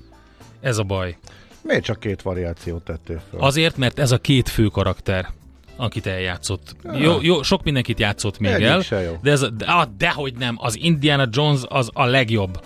[0.61, 1.17] Ez a baj.
[1.61, 3.39] Miért csak két variációt tettél fel?
[3.39, 5.33] Azért, mert ez a két fő karakter
[5.75, 6.75] akit eljátszott.
[6.83, 6.93] Ja.
[6.93, 10.55] Jó, jó, sok mindenkit játszott még Egyik el, de ez a, de, ah, dehogy nem,
[10.59, 12.63] az Indiana Jones az a legjobb.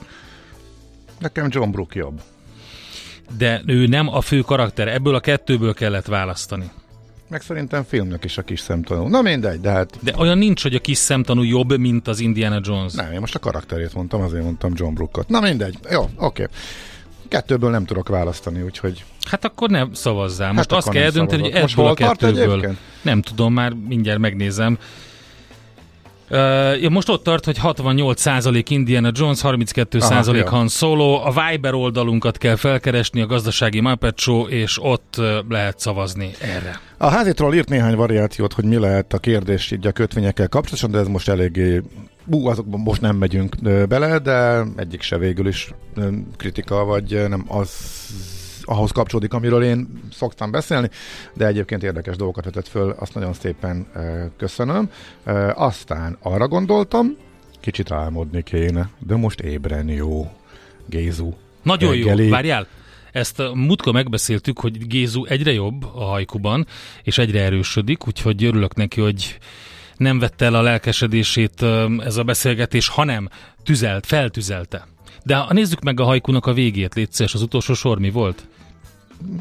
[1.20, 2.22] Nekem John Brook jobb.
[3.38, 6.72] De ő nem a fő karakter, ebből a kettőből kellett választani.
[7.30, 9.08] Meg szerintem filmnek is a kis szemtanú.
[9.08, 9.98] Na mindegy, de hát...
[10.02, 12.94] De olyan nincs, hogy a kis szemtanú jobb, mint az Indiana Jones.
[12.94, 15.30] Nem, én most a karakterét mondtam, azért mondtam John Brookot.
[15.30, 16.14] Na mindegy, jó, oké.
[16.44, 16.46] Okay.
[17.28, 19.04] Kettőből nem tudok választani, úgyhogy...
[19.30, 20.54] Hát akkor nem szavazzál.
[20.54, 22.52] Most Hát azt kell eldönteni, hogy ebből a kettőből.
[22.52, 22.78] egyébként?
[23.02, 24.78] Nem tudom, már mindjárt megnézem.
[26.30, 30.56] Uh, most ott tart, hogy 68% Indiana Jones, 32% Aha.
[30.56, 31.14] Han Solo.
[31.14, 36.80] A Viber oldalunkat kell felkeresni, a gazdasági Muppet Show, és ott uh, lehet szavazni erre.
[36.98, 40.98] A házitról írt néhány variációt, hogy mi lehet a kérdés így a kötvényekkel kapcsolatosan, de
[41.00, 41.82] ez most eléggé...
[42.26, 43.56] Ú, azokban most nem megyünk
[43.88, 45.74] bele, de egyik se végül is
[46.38, 47.70] kritika, vagy nem az
[48.70, 50.90] ahhoz kapcsolódik, amiről én szoktam beszélni,
[51.34, 54.90] de egyébként érdekes dolgokat vetett föl, azt nagyon szépen ö, köszönöm.
[55.24, 57.18] Ö, aztán arra gondoltam,
[57.60, 60.32] kicsit álmodni kéne, de most ébren jó.
[60.86, 61.34] Gézu.
[61.64, 62.24] Nagyon Reggeli.
[62.24, 62.68] jó, várjál!
[63.12, 66.68] Ezt múltkor megbeszéltük, hogy Gézu egyre jobb a hajkuban,
[67.04, 69.38] és egyre erősödik, úgyhogy örülök neki, hogy
[69.98, 71.66] nem vette el a lelkesedését
[72.00, 73.30] ez a beszélgetés, hanem
[73.64, 74.88] tüzelt, feltüzelte.
[75.24, 78.48] De nézzük meg a hajkunak a végét, létszés, az utolsó sor mi volt?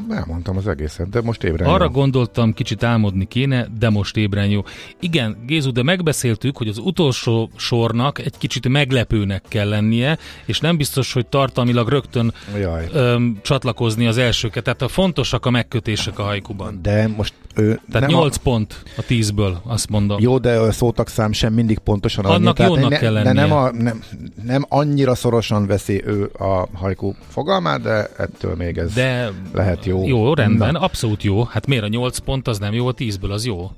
[0.09, 1.89] Elmondtam az egészet, de most ébren Arra jó.
[1.89, 4.61] gondoltam, kicsit álmodni kéne, de most ébren jó.
[4.99, 10.77] Igen, Gézu, de megbeszéltük, hogy az utolsó sornak egy kicsit meglepőnek kell lennie, és nem
[10.77, 12.33] biztos, hogy tartalmilag rögtön
[12.93, 14.63] öm, csatlakozni az elsőket.
[14.63, 16.79] Tehát a fontosak a megkötések a hajkuban.
[16.81, 18.39] De most ő Tehát nem 8 a...
[18.43, 20.17] pont a 10-ből, azt mondom.
[20.21, 22.35] Jó, de a szótakszám sem mindig pontosan annyi.
[22.35, 23.33] Annak Tehát jónak ne, kell lennie.
[23.33, 24.03] De nem, a, nem,
[24.43, 30.07] nem annyira szorosan veszi ő a hajkú fogalmát, de ettől még ez de lehet jó.
[30.07, 30.79] Jó, rendben, Na.
[30.79, 31.43] abszolút jó.
[31.43, 33.71] Hát miért a 8 pont az nem jó, a 10-ből az jó.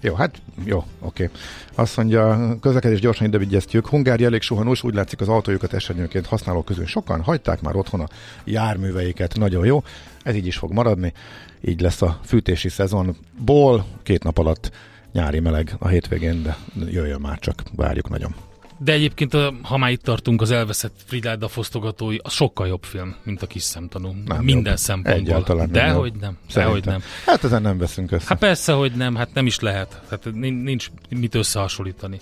[0.00, 1.30] Jó, hát jó, oké.
[1.74, 3.86] Azt mondja, közlekedés gyorsan idevigyeztjük.
[3.86, 8.08] Hungária elég suhanós, úgy látszik az autójukat esernyőként használók közül sokan hagyták már otthon a
[8.44, 9.36] járműveiket.
[9.36, 9.82] Nagyon jó.
[10.22, 11.12] Ez így is fog maradni.
[11.60, 14.70] Így lesz a fűtési szezonból két nap alatt
[15.12, 16.56] nyári meleg a hétvégén, de
[16.90, 18.34] jöjjön már csak, várjuk nagyon.
[18.78, 23.42] De egyébként, ha már itt tartunk, az elveszett Fridáda fosztogatói, az sokkal jobb film, mint
[23.42, 24.14] a kis szemtanú.
[24.26, 24.76] Nem Minden jobb.
[24.80, 25.24] szempontból.
[25.24, 26.36] Egyáltalán De hogy nem.
[26.54, 27.02] De hogy nem.
[27.26, 28.24] Hát ezen nem veszünk össze.
[28.28, 30.00] Hát persze, hogy nem, hát nem is lehet.
[30.10, 32.18] Hát nincs mit összehasonlítani.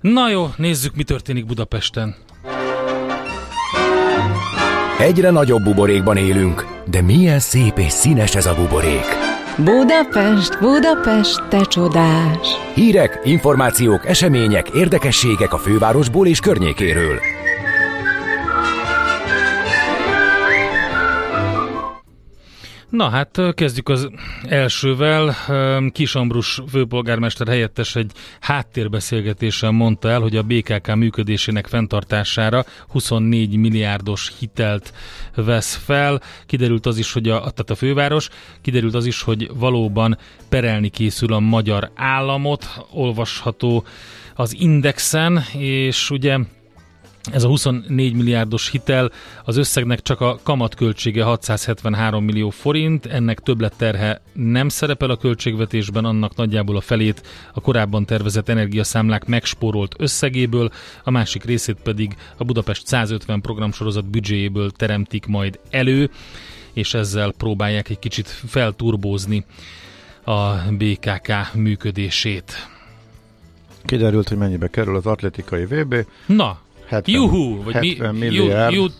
[0.00, 2.14] Na jó, nézzük, mi történik Budapesten.
[4.98, 9.23] Egyre nagyobb buborékban élünk, de milyen szép és színes ez a buborék.
[9.58, 12.48] Budapest, Budapest, te csodás!
[12.74, 17.18] Hírek, információk, események, érdekességek a fővárosból és környékéről.
[22.94, 24.08] Na hát kezdjük az
[24.48, 25.36] elsővel.
[25.92, 34.32] Kis Ambrus főpolgármester helyettes egy háttérbeszélgetésen mondta el, hogy a BKK működésének fenntartására 24 milliárdos
[34.38, 34.92] hitelt
[35.34, 36.20] vesz fel.
[36.46, 38.28] Kiderült az is, hogy a, tehát a főváros,
[38.60, 43.84] kiderült az is, hogy valóban perelni készül a magyar államot, olvasható
[44.34, 46.38] az Indexen, és ugye
[47.32, 49.10] ez a 24 milliárdos hitel,
[49.44, 56.36] az összegnek csak a kamatköltsége 673 millió forint, ennek többletterhe nem szerepel a költségvetésben, annak
[56.36, 60.70] nagyjából a felét a korábban tervezett energiaszámlák megspórolt összegéből,
[61.04, 66.10] a másik részét pedig a Budapest 150 programsorozat büdzséjéből teremtik majd elő,
[66.72, 69.44] és ezzel próbálják egy kicsit felturbózni
[70.24, 72.68] a BKK működését.
[73.84, 75.94] Kiderült, hogy mennyibe kerül az atletikai VB.
[76.26, 77.62] Na, 70, Juhu!
[77.62, 78.74] Vagy 70 mi, milliárd.
[78.74, 78.90] Juh,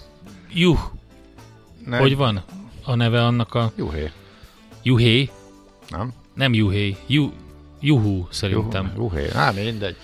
[0.53, 0.79] juh,
[1.87, 1.99] juh.
[1.99, 2.43] Hogy van
[2.85, 3.73] a neve annak a...
[3.77, 4.11] Juhé.
[4.83, 5.31] Juhé?
[5.89, 6.13] Nem.
[6.35, 6.97] Nem Juhé.
[7.07, 7.31] Ju,
[7.81, 8.93] juhu, szerintem.
[8.97, 9.29] Juhé.
[9.35, 9.97] Á, mindegy.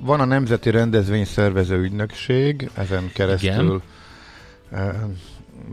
[0.00, 3.82] Van a Nemzeti Rendezvényszervező Ügynökség, ezen keresztül
[4.70, 5.16] Igen.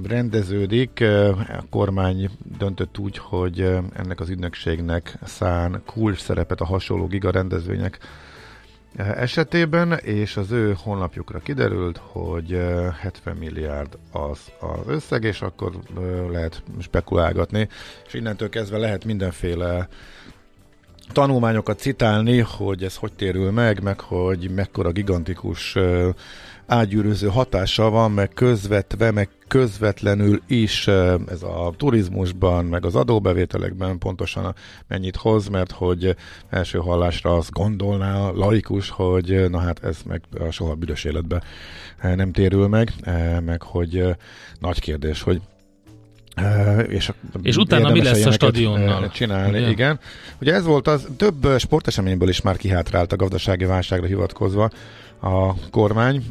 [0.04, 1.02] rendeződik.
[1.48, 3.60] A kormány döntött úgy, hogy
[3.94, 8.00] ennek az ügynökségnek szán kulcs szerepet a hasonló giga rendezvények
[8.96, 12.62] esetében, és az ő honlapjukra kiderült, hogy
[13.00, 15.72] 70 milliárd az az összeg, és akkor
[16.32, 17.68] lehet spekulálgatni,
[18.08, 19.88] és innentől kezdve lehet mindenféle
[21.12, 25.78] tanulmányokat citálni, hogy ez hogy térül meg, meg hogy mekkora gigantikus
[26.66, 30.88] ágyűrűző hatása van, meg közvetve, meg közvetlenül is
[31.28, 34.56] ez a turizmusban, meg az adóbevételekben pontosan
[34.88, 36.16] mennyit hoz, mert hogy
[36.50, 41.42] első hallásra azt gondolná a laikus, hogy na hát ez meg a soha büdös életbe
[42.02, 42.94] nem térül meg,
[43.46, 44.16] meg hogy
[44.60, 45.42] nagy kérdés, hogy
[46.88, 49.10] és, a, és utána mi lesz a stadionnal?
[49.10, 49.70] Csinálni, ugye?
[49.70, 50.00] igen.
[50.42, 54.70] Ugye ez volt az, több sporteseményből is már kihátrált a gazdasági válságra hivatkozva
[55.22, 56.24] a kormány,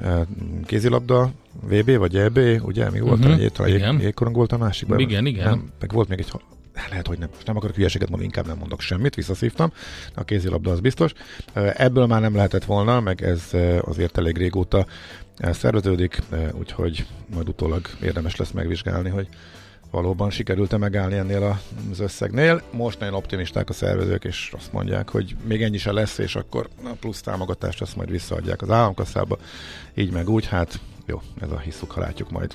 [0.64, 1.31] kézilabda,
[1.62, 2.90] VB vagy EB, ugye?
[2.90, 3.42] Mi volt uh-huh.
[3.42, 4.88] egy talán jégkorong volt a másik?
[4.96, 5.44] Igen, igen.
[5.44, 6.31] Nem, meg volt még egy
[6.90, 9.72] lehet, hogy nem, most nem akarok hülyeséget mondani, inkább nem mondok semmit, visszaszívtam,
[10.14, 11.12] a kézilabda az biztos.
[11.55, 13.50] Ebből már nem lehetett volna, meg ez
[13.81, 14.87] azért elég régóta
[15.40, 16.22] szerveződik,
[16.53, 19.29] úgyhogy majd utólag érdemes lesz megvizsgálni, hogy
[19.90, 22.62] valóban sikerült-e megállni ennél az összegnél.
[22.72, 26.68] Most nagyon optimisták a szervezők, és azt mondják, hogy még ennyi se lesz, és akkor
[26.85, 29.38] a plusz támogatást azt majd visszaadják az államkasszába.
[29.94, 32.55] Így meg úgy, hát jó, ez a hiszuk, ha látjuk majd.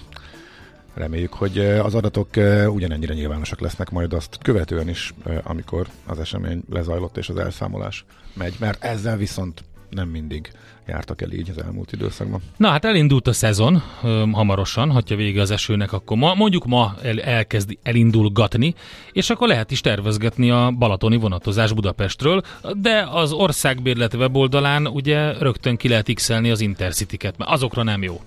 [0.93, 2.29] Reméljük, hogy az adatok
[2.67, 8.55] ugyanennyire nyilvánosak lesznek majd azt követően is, amikor az esemény lezajlott és az elszámolás megy,
[8.59, 10.51] mert ezzel viszont nem mindig
[10.87, 12.41] jártak el így az elmúlt időszakban.
[12.57, 13.83] Na hát elindult a szezon
[14.31, 18.73] hamarosan, hogyha vége az esőnek, akkor ma, mondjuk ma el, elkezd elindulgatni,
[19.11, 22.41] és akkor lehet is tervezgetni a balatoni vonatozás Budapestről,
[22.81, 28.21] de az országbérlet weboldalán ugye rögtön ki lehet x az intercity-ket, mert azokra nem jó.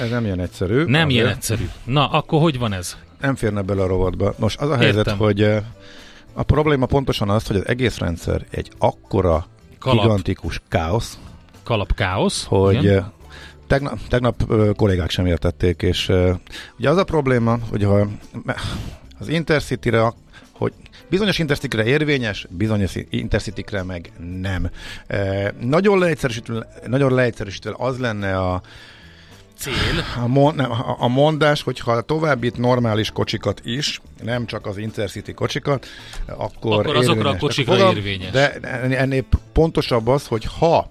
[0.00, 0.74] Ez nem ilyen egyszerű.
[0.74, 1.10] Nem azért.
[1.10, 1.68] ilyen egyszerű.
[1.84, 2.96] Na, akkor hogy van ez?
[3.20, 4.34] Nem férne bele a rovatba.
[4.38, 5.18] Nos, az a helyzet, Értem.
[5.18, 5.42] hogy
[6.32, 9.46] A probléma pontosan az, hogy az egész rendszer egy akkora
[9.78, 10.02] Kalap.
[10.02, 11.18] gigantikus káosz.
[11.62, 12.44] Kalap káosz.
[12.44, 13.12] Hogy igen.
[13.66, 14.42] Tegnap, tegnap
[14.76, 16.12] kollégák sem értették, és
[16.78, 18.06] ugye az a probléma, hogy ha
[19.18, 20.12] az Intercity-re,
[20.52, 20.72] hogy
[21.08, 24.70] bizonyos intercity érvényes, bizonyos intercity meg nem.
[25.60, 28.62] nagyon leegyszerűsítve, nagyon leegyszerűsítve az lenne a
[29.58, 30.04] cél.
[30.22, 35.32] A, mon, nem, a, a mondás, hogyha továbbít normális kocsikat is, nem csak az Intercity
[35.32, 35.86] kocsikat,
[36.26, 38.30] akkor, akkor azokra a kocsikra Fogam, érvényes.
[38.30, 38.52] De
[38.96, 40.90] ennél pontosabb az, hogy ha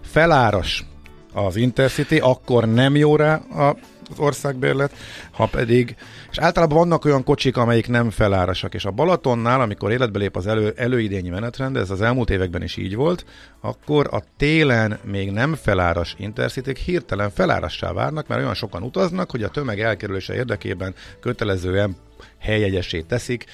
[0.00, 0.84] feláras
[1.32, 3.76] az Intercity, akkor nem jó rá a
[4.12, 4.92] az országbérlet,
[5.30, 5.96] ha pedig,
[6.30, 10.46] és általában vannak olyan kocsik, amelyik nem felárasak, és a Balatonnál, amikor életbe lép az
[10.46, 13.24] elő, előidényi menetrend, ez az elmúlt években is így volt,
[13.60, 19.42] akkor a télen még nem feláras intercity hirtelen felárassá várnak, mert olyan sokan utaznak, hogy
[19.42, 21.96] a tömeg elkerülése érdekében kötelezően
[22.38, 23.44] helyegyesé teszik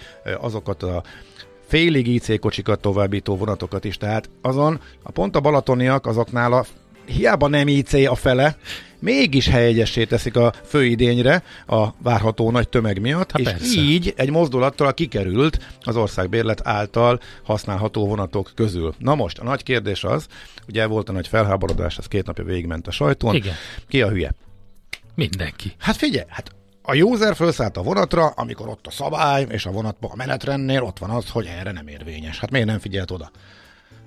[0.40, 1.02] azokat a
[1.66, 3.96] félig IC kocsikat továbbító vonatokat is.
[3.96, 6.64] Tehát azon a pont a balatoniak azoknál a
[7.08, 8.56] hiába nem IC a fele,
[8.98, 13.80] mégis helyegyessé teszik a főidényre a várható nagy tömeg miatt, Há, és persze.
[13.80, 18.94] így egy mozdulattal kikerült az országbérlet által használható vonatok közül.
[18.98, 20.26] Na most, a nagy kérdés az,
[20.68, 23.34] ugye volt a nagy felháborodás, az két napja végigment a sajtón.
[23.34, 23.54] Igen.
[23.88, 24.34] Ki a hülye?
[25.14, 25.72] Mindenki.
[25.78, 26.50] Hát figyelj, hát
[26.82, 30.98] a user felszállt a vonatra, amikor ott a szabály, és a vonatban a menetrendnél ott
[30.98, 32.38] van az, hogy erre nem érvényes.
[32.38, 33.30] Hát miért nem figyelt oda?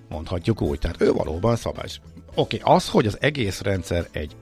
[0.10, 0.80] Mondhatjuk úgy.
[0.80, 1.88] Tehát ő valóban szabály.
[2.36, 4.36] Oké, okay, az, hogy az egész rendszer egy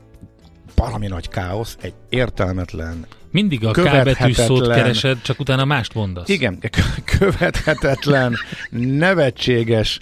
[0.76, 6.30] valami nagy káosz, egy értelmetlen, mindig a K szót keresed, csak utána mást mondasz.
[6.30, 6.60] Igen,
[7.06, 8.36] követhetetlen,
[8.70, 10.00] nevetséges,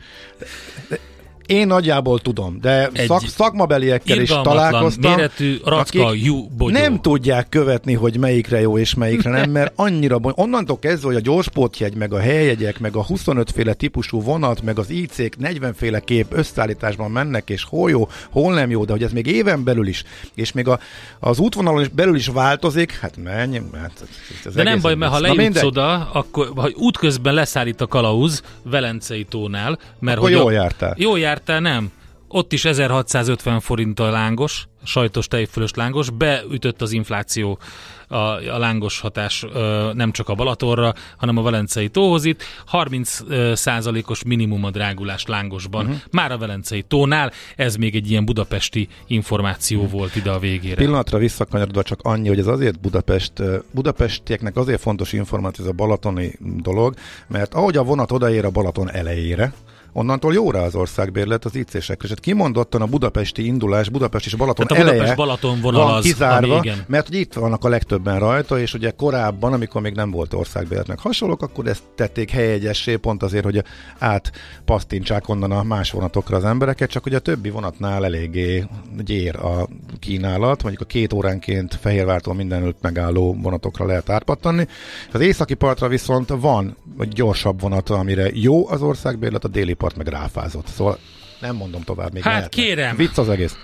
[1.47, 5.15] én nagyjából tudom, de Egy szak, szakmabeliekkel is találkoztam.
[5.15, 6.77] méretű racka jú bogyó.
[6.77, 10.33] Nem tudják követni, hogy melyikre jó és melyikre nem, mert annyira bony...
[10.35, 14.79] Onnantól kezdve, hogy a gyorspótjegy, meg a helyjegyek, meg a 25 féle típusú vonat, meg
[14.79, 19.03] az IC-k 40 féle kép összeállításban mennek, és hol jó, hol nem jó, de hogy
[19.03, 20.03] ez még éven belül is,
[20.35, 20.79] és még a,
[21.19, 24.07] az útvonalon is belül is változik, hát menj, hát
[24.45, 29.23] ez De nem baj, mert ha lejutsz oda, akkor ha útközben leszállít a kalauz Velencei
[29.23, 30.93] tónál, mert akkor hogy jól jártál.
[30.97, 31.59] Jól jártál, Kft.
[31.59, 31.91] nem.
[32.29, 37.59] Ott is 1650 forint a lángos, sajtos tejfölös lángos, beütött az infláció
[38.07, 42.43] a, a lángos hatás ö, nem csak a Balatorra, hanem a Velencei tóhoz itt.
[42.65, 45.85] 30 ö, százalékos minimum a drágulás lángosban.
[45.85, 45.99] Uh-huh.
[46.11, 49.99] Már a Velencei tónál ez még egy ilyen budapesti információ uh-huh.
[49.99, 50.75] volt ide a végére.
[50.75, 53.33] Pillanatra visszakanyarodva csak annyi, hogy ez azért Budapest,
[53.71, 56.95] budapestieknek azért fontos információ ez a balatoni dolog,
[57.27, 59.53] mert ahogy a vonat odaér a Balaton elejére,
[59.97, 62.03] onnantól jóra az országbérlet az IC-sekre.
[62.03, 65.85] És hát kimondottan a budapesti indulás, Budapest és Balaton Tehát a eleje Budapest Balaton vonal
[65.85, 66.83] van az, kizárva, ami igen.
[66.87, 70.99] mert hogy itt vannak a legtöbben rajta, és ugye korábban, amikor még nem volt országbérletnek
[70.99, 73.63] hasonlók, akkor ezt tették helyegyessé, pont azért, hogy
[73.99, 78.65] átpasztintsák onnan a más vonatokra az embereket, csak hogy a többi vonatnál eléggé
[79.05, 79.67] gyér a
[79.99, 84.67] kínálat, mondjuk a két óránként Fehérvártól mindenütt megálló vonatokra lehet átpattanni.
[85.13, 89.86] Az északi partra viszont van egy gyorsabb vonat, amire jó az országbérlet, a déli part
[89.95, 90.67] meg ráfázott.
[90.75, 90.97] Szóval
[91.39, 92.61] nem mondom tovább még Hát lehetne.
[92.61, 92.95] kérem!
[92.95, 93.55] Vicc az egész.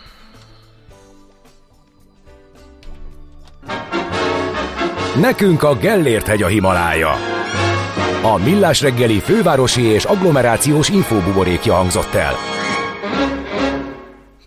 [5.22, 7.12] Nekünk a Gellért hegy a Himalája.
[8.22, 12.34] A Millás reggeli fővárosi és agglomerációs infóbuborékja hangzott el.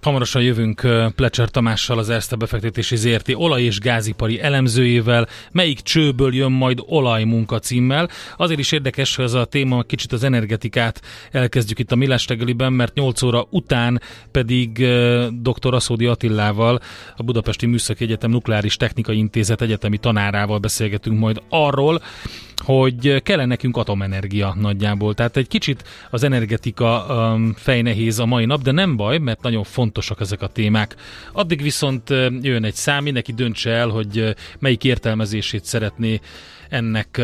[0.07, 0.87] Hamarosan jövünk
[1.17, 7.59] Plecser Tamással, az Erste befektetési ZRT olaj- és gázipari elemzőjével, melyik csőből jön majd olajmunka
[7.59, 8.09] címmel.
[8.37, 12.73] Azért is érdekes, hogy ez a téma kicsit az energetikát elkezdjük itt a Millás reggeliben,
[12.73, 14.01] mert 8 óra után
[14.31, 14.73] pedig
[15.43, 15.75] dr.
[15.75, 16.81] Aszódi Attillával,
[17.17, 22.03] a Budapesti Műszaki Egyetem Nukleáris Technikai Intézet egyetemi tanárával beszélgetünk majd arról,
[22.65, 25.15] hogy kellene nekünk atomenergia nagyjából.
[25.15, 29.65] Tehát egy kicsit az energetika um, fejnehéz a mai nap, de nem baj, mert nagyon
[29.65, 30.97] fontosak ezek a témák.
[31.33, 36.21] Addig viszont jön egy szám, mindenki döntse el, hogy melyik értelmezését szeretné
[36.69, 37.21] ennek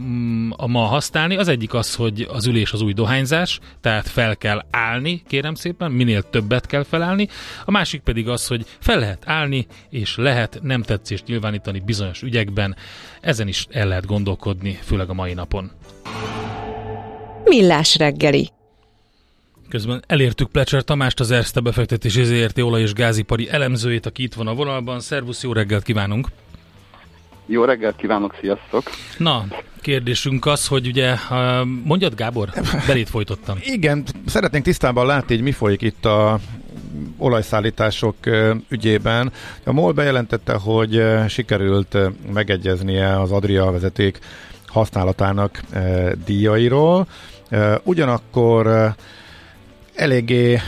[0.00, 1.36] mm, a ma használni.
[1.36, 5.92] Az egyik az, hogy az ülés az új dohányzás, tehát fel kell állni, kérem szépen,
[5.92, 7.28] minél többet kell felállni.
[7.64, 12.76] A másik pedig az, hogy fel lehet állni, és lehet nem tetszést nyilvánítani bizonyos ügyekben.
[13.20, 15.70] Ezen is el lehet gondolkodni, főleg a mai napon.
[17.44, 18.50] Millás reggeli.
[19.68, 24.46] Közben elértük Plecser Tamást, az Erste befektetési ZRT olaj- és gázipari elemzőjét, aki itt van
[24.46, 25.00] a vonalban.
[25.00, 26.28] Szervusz, jó reggelt kívánunk!
[27.46, 28.82] Jó reggelt kívánok, sziasztok!
[29.18, 29.44] Na,
[29.80, 31.14] kérdésünk az, hogy ugye,
[31.84, 32.48] mondjad Gábor,
[32.86, 33.58] belét folytottam.
[33.76, 36.38] Igen, szeretnénk tisztában látni, hogy mi folyik itt a
[37.18, 38.16] olajszállítások
[38.68, 39.32] ügyében.
[39.64, 41.96] A MOL bejelentette, hogy sikerült
[42.32, 44.18] megegyeznie az Adria vezeték
[44.66, 45.60] használatának
[46.24, 47.06] díjairól.
[47.82, 48.94] Ugyanakkor
[49.94, 50.60] eléggé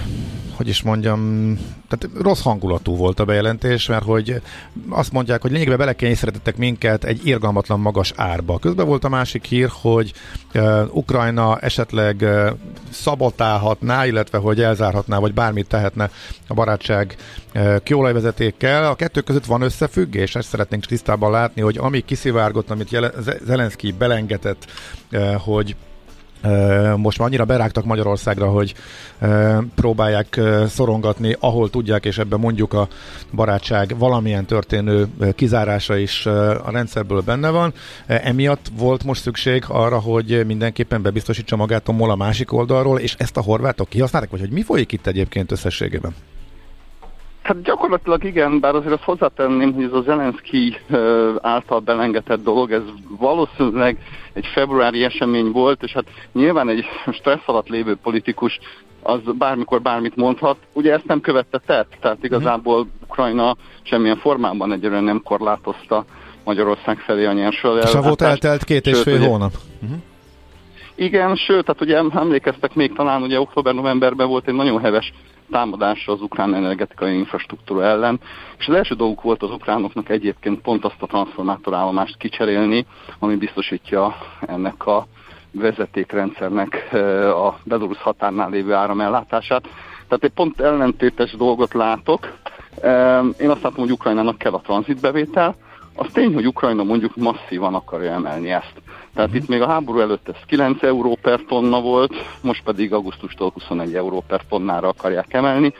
[0.57, 1.53] hogy is mondjam,
[1.89, 4.41] tehát rossz hangulatú volt a bejelentés, mert hogy
[4.89, 8.59] azt mondják, hogy lényegében belekényszerítettek minket egy irgalmatlan magas árba.
[8.59, 10.13] Közben volt a másik hír, hogy
[10.55, 12.51] uh, Ukrajna esetleg uh,
[12.91, 16.11] szabotálhatná, illetve hogy elzárhatná, vagy bármit tehetne
[16.49, 17.17] a barátság
[17.55, 18.87] uh, kőolajvezetékkel.
[18.87, 22.99] A kettő között van összefüggés, ezt szeretnénk tisztában látni, hogy ami kiszivárgott, amit
[23.45, 24.67] Zelenszky belengetett,
[25.13, 25.77] uh, hogy
[26.97, 28.75] most már annyira berágtak Magyarországra, hogy
[29.75, 32.89] próbálják szorongatni, ahol tudják, és ebben mondjuk a
[33.33, 37.73] barátság valamilyen történő kizárása is a rendszerből benne van.
[38.07, 43.15] Emiatt volt most szükség arra, hogy mindenképpen bebiztosítsa magát a MOL a másik oldalról, és
[43.19, 46.15] ezt a horvátok kihasználták, vagy hogy mi folyik itt egyébként összességében?
[47.47, 50.77] Hát gyakorlatilag igen, bár azért azt hozzátenném, hogy ez a Zelenszky
[51.41, 52.83] által belengetett dolog, ez
[53.19, 53.99] valószínűleg
[54.33, 58.59] egy februári esemény volt, és hát nyilván egy stressz alatt lévő politikus
[59.03, 60.57] az bármikor bármit mondhat.
[60.73, 66.05] Ugye ezt nem követte tett, tehát igazából Ukrajna semmilyen formában egyelőre nem korlátozta
[66.45, 67.79] Magyarország felé a nyersről.
[67.79, 69.53] És a volt eltelt két és fél hónap.
[69.83, 69.99] Uh-huh.
[70.95, 75.13] Igen, sőt, tehát ugye emlékeztek még talán, ugye október-novemberben volt egy nagyon heves
[75.51, 78.21] támadásra az ukrán energetikai infrastruktúra ellen,
[78.59, 82.87] és az első dolguk volt az ukránoknak egyébként pont azt a transformátorállomást kicserélni,
[83.19, 85.07] ami biztosítja ennek a
[85.51, 86.89] vezetékrendszernek
[87.35, 89.63] a Belarus határnál lévő áramellátását.
[90.09, 92.39] Tehát egy pont ellentétes dolgot látok.
[93.39, 95.57] Én azt látom, hogy Ukrajnának kell a tranzitbevétel,
[95.97, 98.73] az tény, hogy Ukrajna mondjuk masszívan akarja emelni ezt.
[99.17, 99.45] Tehát uh-huh.
[99.45, 103.95] itt még a háború előtt ez 9 euró per tonna volt, most pedig augusztustól 21
[103.95, 105.73] euró per tonnára akarják emelni.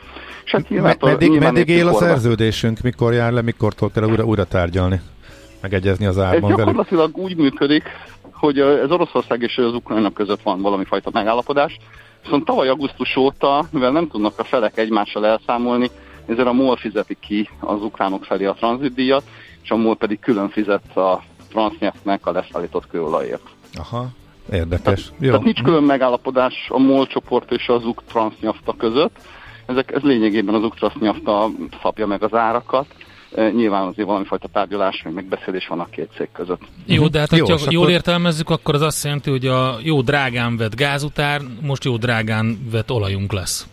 [0.45, 4.43] És hát Me- meddig, meddig él a szerződésünk, mikor jár le, mikortól kell újra, újra
[4.43, 5.01] tárgyalni,
[5.61, 7.17] megegyezni az árban Ez gyakorlatilag velük?
[7.17, 7.83] úgy működik,
[8.31, 11.77] hogy ez Oroszország és az Ukrajna között van valami fajta megállapodás,
[12.23, 15.89] viszont tavaly augusztus óta, mivel nem tudnak a felek egymással elszámolni,
[16.25, 19.23] ezért a MOL fizeti ki az ukránok felé a tranzitdíjat,
[19.63, 23.43] és a MOL pedig külön fizet a Transnyeftnek a leszállított kőolajért.
[23.73, 24.07] Aha,
[24.51, 25.03] érdekes.
[25.03, 25.27] Tehát, Jó.
[25.27, 29.15] tehát nincs külön megállapodás a MOL csoport és az UK Transnyafta között.
[29.65, 31.49] Ezek, ez lényegében az UK Transnyafta
[31.81, 32.85] szabja meg az árakat.
[33.35, 36.61] E, nyilván azért valami fajta tárgyalás, vagy megbeszélés van a két cég között.
[36.85, 40.57] Jó, de hát jó, ha jól értelmezzük, akkor az azt jelenti, hogy a jó drágán
[40.57, 43.67] vett gázutár, most jó drágán vett olajunk lesz.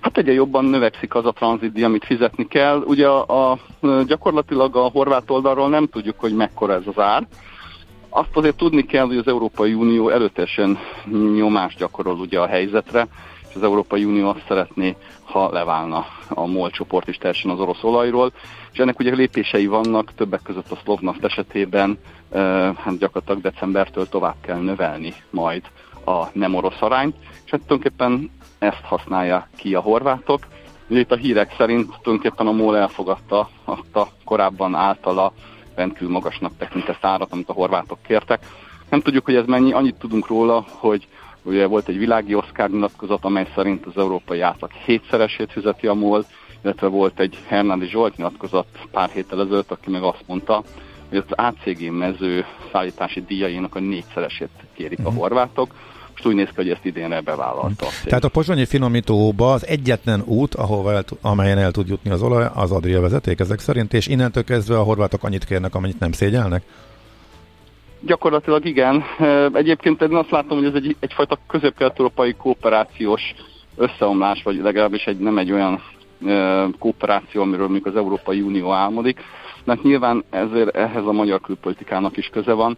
[0.00, 2.82] Hát egyre jobban növekszik az a tranzitdíj, amit fizetni kell.
[2.86, 3.58] Ugye a, a,
[4.06, 7.26] gyakorlatilag a horvát oldalról nem tudjuk, hogy mekkora ez az ár.
[8.08, 10.78] Azt azért tudni kell, hogy az Európai Unió előtesen
[11.34, 13.06] nyomást gyakorol ugye a helyzetre,
[13.48, 17.82] és az Európai Unió azt szeretné, ha leválna a MOL csoport is teljesen az orosz
[17.82, 18.32] olajról,
[18.72, 21.98] és ennek ugye lépései vannak, többek között a Slovnaft esetében,
[22.76, 25.62] hát gyakorlatilag decembertől tovább kell növelni majd
[26.04, 28.30] a nem orosz arányt, és hát tulajdonképpen
[28.60, 30.46] ezt használja ki a horvátok.
[30.88, 35.32] Ugye itt a hírek szerint tulajdonképpen a MOL elfogadta azt a korábban általa
[35.74, 38.46] rendkívül magasnak tekintett árat, amit a horvátok kértek.
[38.90, 41.08] Nem tudjuk, hogy ez mennyi, annyit tudunk róla, hogy
[41.42, 46.24] ugye volt egy világi Oscar nyilatkozat, amely szerint az európai átlag hétszeresét fizeti a MOL,
[46.62, 50.62] illetve volt egy Hernádi Zsolt nyilatkozat pár héttel ezelőtt, aki meg azt mondta,
[51.08, 55.18] hogy az ACG mező szállítási díjainak a négyszeresét kérik a mhm.
[55.18, 55.74] horvátok
[56.22, 57.86] most úgy néz ki, hogy ezt idénre bevállalta.
[58.04, 62.46] Tehát a pozsonyi finomítóba az egyetlen út, ahova el, amelyen el tud jutni az olaj,
[62.54, 66.62] az Adria vezeték ezek szerint, és innentől kezdve a horvátok annyit kérnek, amennyit nem szégyelnek?
[68.00, 69.04] Gyakorlatilag igen.
[69.52, 73.22] Egyébként én azt látom, hogy ez egy, egyfajta közép-kelet-európai kooperációs
[73.76, 75.82] összeomlás, vagy legalábbis egy, nem egy olyan
[76.78, 79.20] kooperáció, amiről mondjuk az Európai Unió álmodik,
[79.64, 82.76] mert nyilván ezért ehhez a magyar külpolitikának is köze van.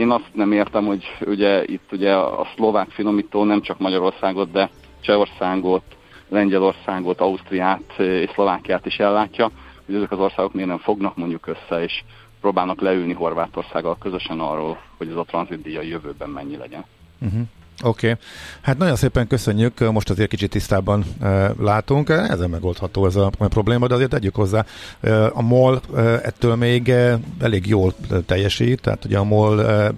[0.00, 4.70] Én azt nem értem, hogy ugye itt ugye a szlovák finomító nem csak Magyarországot, de
[5.00, 5.82] Csehországot,
[6.28, 9.50] Lengyelországot, Ausztriát és Szlovákiát is ellátja,
[9.86, 12.02] hogy ezek az országok miért nem fognak mondjuk össze, és
[12.40, 16.84] próbálnak leülni Horvátországgal közösen arról, hogy ez a tranzitdíja jövőben mennyi legyen.
[17.20, 17.40] Uh-huh.
[17.82, 18.20] Oké, okay.
[18.60, 23.86] hát nagyon szépen köszönjük, most azért kicsit tisztában e, látunk, ezen megoldható ez a probléma,
[23.86, 24.64] de azért tegyük hozzá,
[25.00, 26.92] e, a MOL e, ettől még
[27.40, 27.94] elég jól
[28.26, 29.92] teljesít, tehát ugye a MOL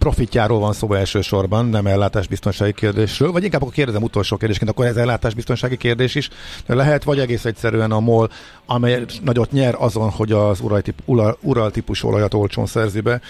[0.00, 4.96] profitjáról van szó elsősorban, nem ellátásbiztonsági kérdésről, vagy inkább akkor kérdezem utolsó kérdésként, akkor ez
[4.96, 6.28] ellátásbiztonsági kérdés is
[6.66, 8.30] lehet, vagy egész egyszerűen a MOL,
[8.66, 10.60] amely nagyot nyer azon, hogy az
[11.40, 13.20] ural típus olajat olcsón szerzi be,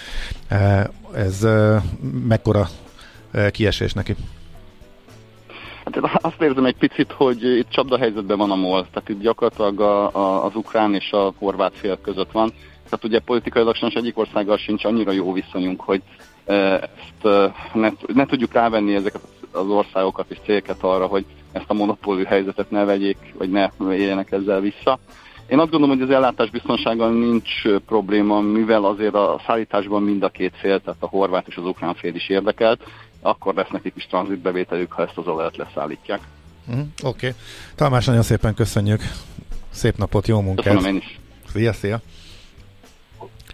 [1.13, 1.47] ez
[2.27, 2.69] mekkora
[3.51, 4.15] kiesés neki?
[5.85, 9.79] Hát azt érzem egy picit, hogy itt csapda helyzetben van a MOL, tehát itt gyakorlatilag
[9.79, 12.53] a, a, az ukrán és a horvát fél között van.
[12.83, 16.01] Tehát ugye politikailag sem egyik országgal sincs annyira jó viszonyunk, hogy
[16.45, 19.21] ezt ne, ne tudjuk rávenni ezeket
[19.51, 24.31] az országokat és célket arra, hogy ezt a monopólium helyzetet ne vegyék, vagy ne éljenek
[24.31, 24.99] ezzel vissza.
[25.47, 30.29] Én azt gondolom, hogy az ellátás biztonsággal nincs probléma, mivel azért a szállításban mind a
[30.29, 32.83] két fél, tehát a horvát és az ukrán fél is érdekelt,
[33.21, 36.19] akkor lesz nekik is tranzitbevételük, ha ezt az olajat leszállítják.
[36.67, 36.85] Uh-huh.
[37.03, 37.27] Oké.
[37.27, 37.39] Okay.
[37.75, 39.01] Tamás, nagyon szépen köszönjük.
[39.69, 40.73] Szép napot, jó munkát.
[40.73, 41.19] Köszönöm én is.
[41.51, 42.01] Szia, szia.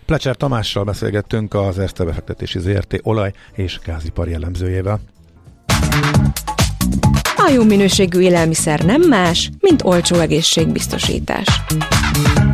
[0.05, 4.99] Plecser Tamással beszélgettünk az Erste befektetési ZRT olaj- és gázipar jellemzőjével.
[7.36, 11.61] A jó minőségű élelmiszer nem más, mint olcsó egészségbiztosítás.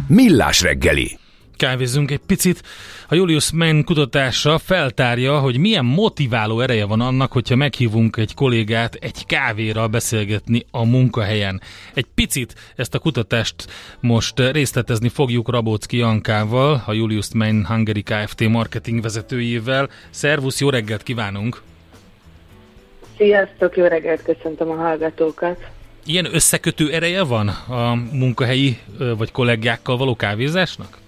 [0.07, 1.17] Millás reggeli
[1.63, 2.61] kávézzunk egy picit.
[3.07, 8.93] A Julius Mann kutatása feltárja, hogy milyen motiváló ereje van annak, hogyha meghívunk egy kollégát
[8.93, 11.61] egy kávéra beszélgetni a munkahelyen.
[11.93, 13.67] Egy picit ezt a kutatást
[13.99, 18.47] most részletezni fogjuk Rabocki Jankával, a Julius Mann Hungary Kft.
[18.47, 19.89] marketing vezetőjével.
[20.09, 21.61] Szervusz, jó reggelt kívánunk!
[23.17, 25.57] Sziasztok, jó reggelt, köszöntöm a hallgatókat!
[26.05, 28.77] Ilyen összekötő ereje van a munkahelyi
[29.17, 31.01] vagy kollégákkal való kávézásnak?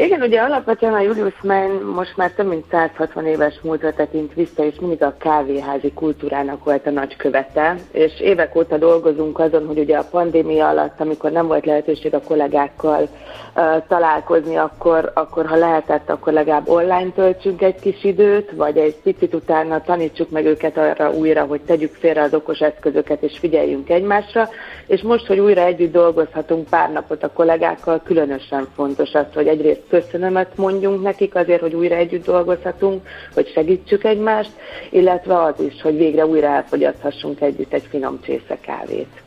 [0.00, 4.64] Igen, ugye alapvetően a Julius Mann most már több mint 160 éves múltra tekint vissza,
[4.64, 9.78] és mindig a kávéházi kultúrának volt a nagy követe, és évek óta dolgozunk azon, hogy
[9.78, 15.56] ugye a pandémia alatt, amikor nem volt lehetőség a kollégákkal uh, találkozni, akkor, akkor ha
[15.56, 20.76] lehetett, akkor legalább online töltsünk egy kis időt, vagy egy picit utána tanítsuk meg őket
[20.76, 24.48] arra újra, hogy tegyük félre az okos eszközöket, és figyeljünk egymásra,
[24.86, 29.86] és most, hogy újra együtt dolgozhatunk pár napot a kollégákkal, különösen fontos az, hogy egyrészt
[29.88, 34.50] köszönömet mondjunk nekik azért, hogy újra együtt dolgozhatunk, hogy segítsük egymást,
[34.90, 39.22] illetve az is, hogy végre újra elfogyaszthassunk együtt egy finom csésze kávét.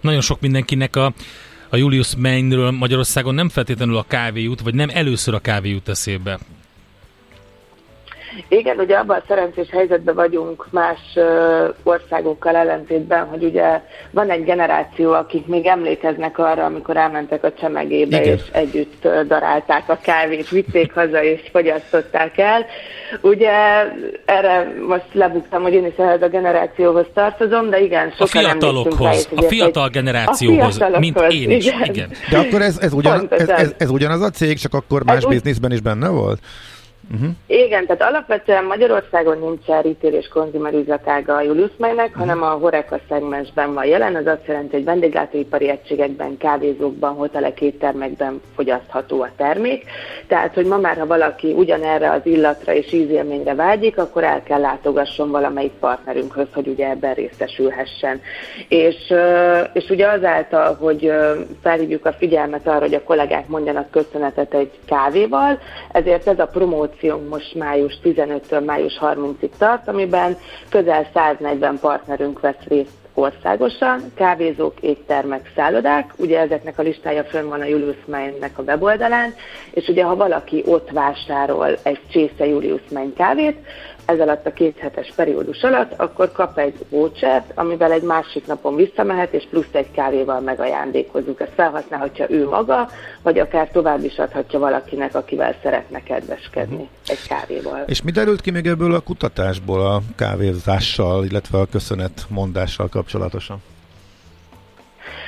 [0.00, 1.12] Nagyon sok mindenkinek a
[1.72, 5.88] a Julius Mainről Magyarországon nem feltétlenül a kávé jut, vagy nem először a kávé jut
[5.88, 6.38] eszébe.
[8.48, 11.18] Igen, ugye abban a szerencsés helyzetben vagyunk más
[11.82, 13.80] országokkal ellentétben, hogy ugye
[14.10, 18.34] van egy generáció, akik még emlékeznek arra, amikor elmentek a csemegébe, Igen.
[18.34, 22.66] és együtt darálták a kávét, vitték haza, és fogyasztották el.
[23.20, 23.50] Ugye
[24.24, 29.28] erre most lebuktam, hogy én is ehhez a generációhoz tartozom, de igen, sokan A fiatalokhoz,
[29.30, 31.66] rá, a fiatal generációhoz, a mint én is.
[31.66, 31.84] Igen.
[31.84, 32.10] igen.
[32.30, 35.72] De akkor ez, ez, ugyan, ez, ez, ez ugyanaz a cég, csak akkor más bizniszben
[35.72, 36.38] is benne volt?
[37.12, 37.30] Uh-huh.
[37.46, 42.20] Igen, tehát alapvetően Magyarországon nincsen retail és konzumer üzletága a Julius Maynek, uh-huh.
[42.20, 48.40] hanem a Horeca szegmensben van jelen, az azt jelenti, hogy vendéglátóipari egységekben, kávézókban, hotelek, éttermekben
[48.54, 49.84] fogyasztható a termék.
[50.26, 54.60] Tehát, hogy ma már, ha valaki ugyanerre az illatra és ízélményre vágyik, akkor el kell
[54.60, 58.20] látogasson valamelyik partnerünkhöz, hogy ugye ebben részesülhessen.
[58.68, 59.14] És,
[59.72, 61.12] és ugye azáltal, hogy
[61.62, 65.58] felhívjuk a figyelmet arra, hogy a kollégák mondjanak köszönetet egy kávéval,
[65.92, 70.36] ezért ez a promóció akciónk most május 15-től május 30-ig tart, amiben
[70.68, 77.60] közel 140 partnerünk vesz részt országosan, kávézók, éttermek, szállodák, ugye ezeknek a listája fönn van
[77.60, 79.34] a Julius Main-nek a weboldalán,
[79.70, 83.56] és ugye ha valaki ott vásárol egy csésze Julius Main kávét,
[84.04, 88.76] ez alatt a két hetes periódus alatt, akkor kap egy vouchert, amivel egy másik napon
[88.76, 91.40] visszamehet, és plusz egy kávéval megajándékozzuk.
[91.40, 92.88] Ezt felhasználhatja ő maga,
[93.22, 96.88] vagy akár tovább is adhatja valakinek, akivel szeretne kedveskedni uh-huh.
[97.06, 97.82] egy kávéval.
[97.86, 103.62] És mi derült ki még ebből a kutatásból a kávézással, illetve a köszönet mondással kapcsolatosan?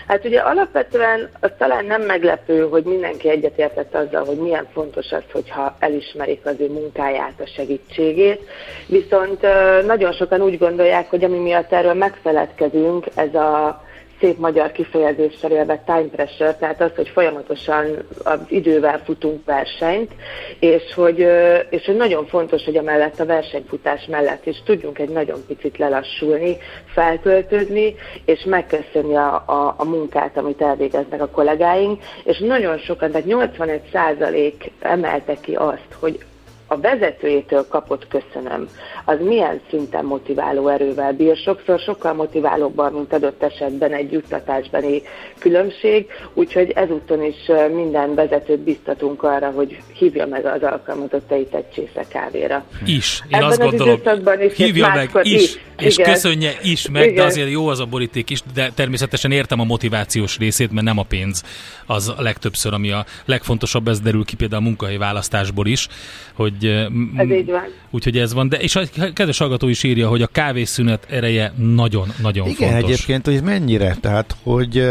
[0.07, 5.23] Hát ugye alapvetően az talán nem meglepő, hogy mindenki egyetértett azzal, hogy milyen fontos az,
[5.33, 8.49] hogyha elismerik az ő munkáját, a segítségét.
[8.87, 9.47] Viszont
[9.87, 13.83] nagyon sokan úgy gondolják, hogy ami miatt erről megfeledkezünk, ez a
[14.21, 17.85] szép magyar kifejezéssel élve time pressure, tehát az, hogy folyamatosan
[18.25, 20.13] az idővel futunk versenyt,
[20.59, 21.19] és hogy,
[21.71, 26.57] és hogy nagyon fontos, hogy amellett a versenyfutás mellett is tudjunk egy nagyon picit lelassulni,
[26.87, 27.95] feltöltődni,
[28.25, 33.81] és megköszönni a, a, a munkát, amit elvégeznek a kollégáink, és nagyon sokan, tehát 81
[33.93, 36.19] százalék emelte ki azt, hogy
[36.67, 38.69] a vezetőjétől kapott köszönöm,
[39.05, 41.37] az milyen szinten motiváló erővel bír.
[41.37, 45.03] Sokszor sokkal motiválóbban, mint adott esetben egy juttatásbeni
[45.39, 52.05] különbség, úgyhogy ezúton is minden vezetőt biztatunk arra, hogy hívja meg az alkalmazottait egy csésze
[52.09, 52.65] kávéra.
[52.87, 54.01] Is, én Ebben azt gondolom,
[54.41, 56.13] is, hívja meg is, is és igen.
[56.13, 57.15] köszönje is meg, igen.
[57.15, 60.99] de azért jó az a boríték is, de természetesen értem a motivációs részét, mert nem
[60.99, 61.43] a pénz
[61.87, 65.89] az a legtöbbször, ami a legfontosabb, ez derül ki például a munkahelyi választásból is,
[66.35, 66.65] hogy
[67.17, 67.65] ez így van.
[67.91, 68.49] úgyhogy ez van.
[68.49, 68.75] De, és
[69.15, 72.91] kedves hallgató is írja, hogy a kávészünet ereje nagyon-nagyon Igen, fontos.
[72.91, 74.87] egyébként, hogy mennyire, tehát, hogy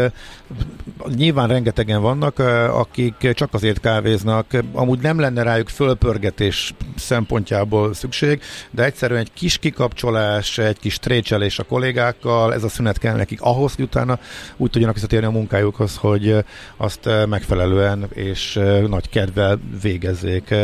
[1.16, 2.38] nyilván rengetegen vannak,
[2.68, 8.40] akik csak azért kávéznak, amúgy nem lenne rájuk fölpörgetés szempontjából szükség,
[8.70, 13.40] de egyszerűen egy kis kikapcsolás, egy kis trécselés a kollégákkal, ez a szünet kell nekik
[13.40, 14.18] ahhoz, hogy utána
[14.56, 16.44] úgy tudjanak visszatérni a munkájukhoz, hogy
[16.76, 20.54] azt megfelelően és nagy kedvel végezzék.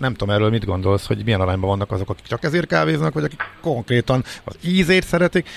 [0.00, 3.24] Nem tudom erről mit gondolsz, hogy milyen arányban vannak azok, akik csak ezért kávéznak, vagy
[3.24, 5.48] akik konkrétan az ízét szeretik,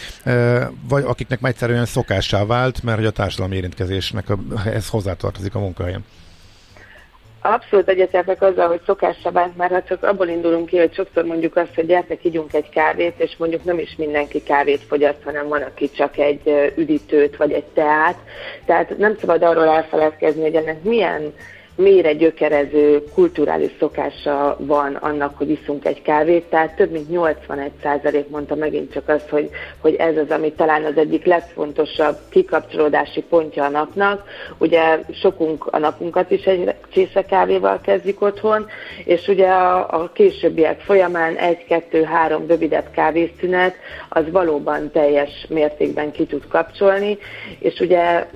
[0.88, 3.56] vagy akiknek egyszerűen szokássá vált, mert hogy a társadalmi
[4.12, 6.06] érintkezésnek a, ez hozzátartozik a munkahelyen.
[7.44, 11.56] Abszolút egyetértek azzal, hogy szokásra vált már, ha csak abból indulunk ki, hogy sokszor mondjuk
[11.56, 15.62] azt, hogy gyertek, ígyunk egy kávét, és mondjuk nem is mindenki kávét fogyaszt, hanem van,
[15.62, 18.18] aki csak egy üdítőt vagy egy teát.
[18.66, 21.34] Tehát nem szabad arról elfeledkezni, hogy ennek milyen
[21.82, 28.56] mélyre gyökerező kulturális szokása van annak, hogy iszunk egy kávét, tehát több mint 81% mondta
[28.56, 29.50] megint csak azt, hogy,
[29.82, 34.24] hogy ez az, ami talán az egyik legfontosabb kikapcsolódási pontja a napnak.
[34.58, 38.66] Ugye sokunk a napunkat is egy csésze kávéval kezdjük otthon,
[39.06, 43.76] és ugye a, a későbbiek folyamán egy, kettő, három rövidebb kávészünet
[44.10, 47.18] az valóban teljes mértékben ki tud kapcsolni,
[47.60, 48.28] és ugye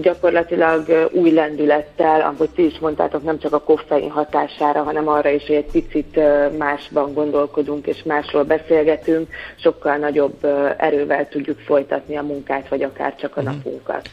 [0.00, 5.46] gyakorlatilag új lendülettel, ahogy ti is mondtátok, nem csak a koffein hatására, hanem arra is,
[5.46, 6.20] hogy egy picit
[6.58, 10.44] másban gondolkodunk és másról beszélgetünk, sokkal nagyobb
[10.76, 13.50] erővel tudjuk folytatni a munkát, vagy akár csak a mhm.
[13.50, 14.08] napunkat.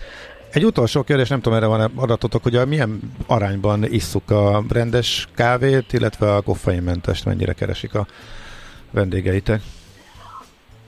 [0.52, 5.28] Egy utolsó kérdés, nem tudom, erre van adatotok, hogy a milyen arányban isszuk a rendes
[5.36, 8.06] kávét, illetve a koffeinmentest, mennyire keresik a
[8.92, 9.62] vendégeitek?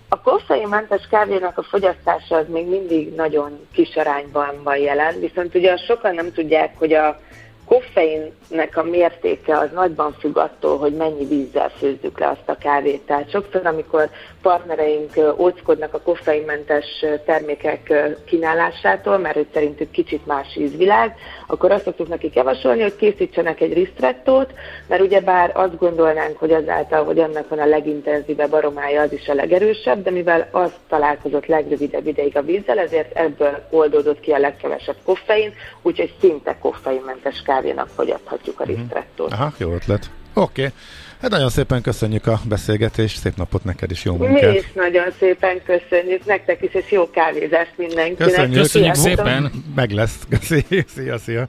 [0.10, 5.78] A koffeinmentes kávénak a fogyasztása az még mindig nagyon kis arányban van jelen, viszont ugye
[5.78, 7.20] sokan nem tudják, hogy a
[7.66, 13.02] koffeinnek a mértéke az nagyban függ attól, hogy mennyi vízzel főzzük le azt a kávét.
[13.02, 14.10] Tehát sokszor, amikor
[14.42, 17.94] partnereink óckodnak a koffeinmentes termékek
[18.26, 21.16] kínálásától, mert hogy szerintük kicsit más ízvilág,
[21.48, 24.54] akkor azt szoktuk nekik javasolni, hogy készítsenek egy ristrettót,
[24.88, 29.34] mert ugyebár azt gondolnánk, hogy azáltal, hogy annak van a legintenzívebb aromája, az is a
[29.34, 34.96] legerősebb, de mivel az találkozott legrövidebb ideig a vízzel, ezért ebből oldódott ki a legkevesebb
[35.04, 38.74] koffein, úgyhogy szinte koffeinmentes kávénak fogyaszthatjuk a mhm.
[38.74, 39.32] ristrettót.
[39.32, 40.10] Aha, jó ötlet.
[40.34, 40.62] Oké.
[40.62, 40.74] Okay.
[41.22, 44.52] Hát nagyon szépen köszönjük a beszélgetést, szép napot neked is, jó munkát!
[44.52, 48.28] Mi is nagyon szépen köszönjük, nektek is, és jó kávézást mindenkinek!
[48.28, 49.52] Köszönjük, köszönjük szépen!
[49.76, 50.20] Meg lesz!
[50.96, 51.48] Szia, szia!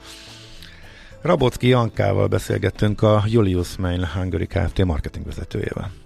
[1.22, 4.84] Rabocki Jankával beszélgettünk a Julius Main Hungary Kft.
[4.84, 6.05] marketing vezetőjével.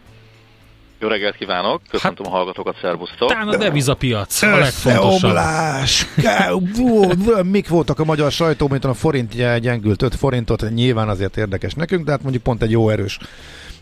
[1.01, 3.29] Jó reggelt kívánok, köszöntöm hát, a hallgatókat, szervusztok.
[3.29, 5.37] Talán a devizapiac a legfontosabb.
[7.43, 12.05] Mik voltak a magyar sajtó, mint a forint gyengült 5 forintot, nyilván azért érdekes nekünk,
[12.05, 13.19] de hát mondjuk pont egy jó erős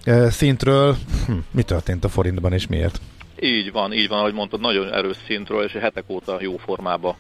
[0.04, 0.96] eh, szintről.
[1.26, 3.02] Hm, mi történt a forintban és miért?
[3.42, 7.18] Így van, így van, ahogy mondtad, nagyon erős szintről, és hetek óta jó formába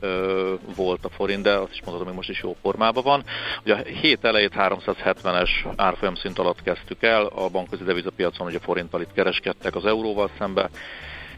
[0.00, 3.24] ö, volt a forint, de azt is mondhatom, hogy most is jó formában van.
[3.62, 9.00] Ugye a hét elejét 370-es árfolyam szint alatt kezdtük el, a bankközi devizapiacon ugye forinttal
[9.00, 10.70] itt kereskedtek az euróval szembe,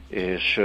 [0.09, 0.57] és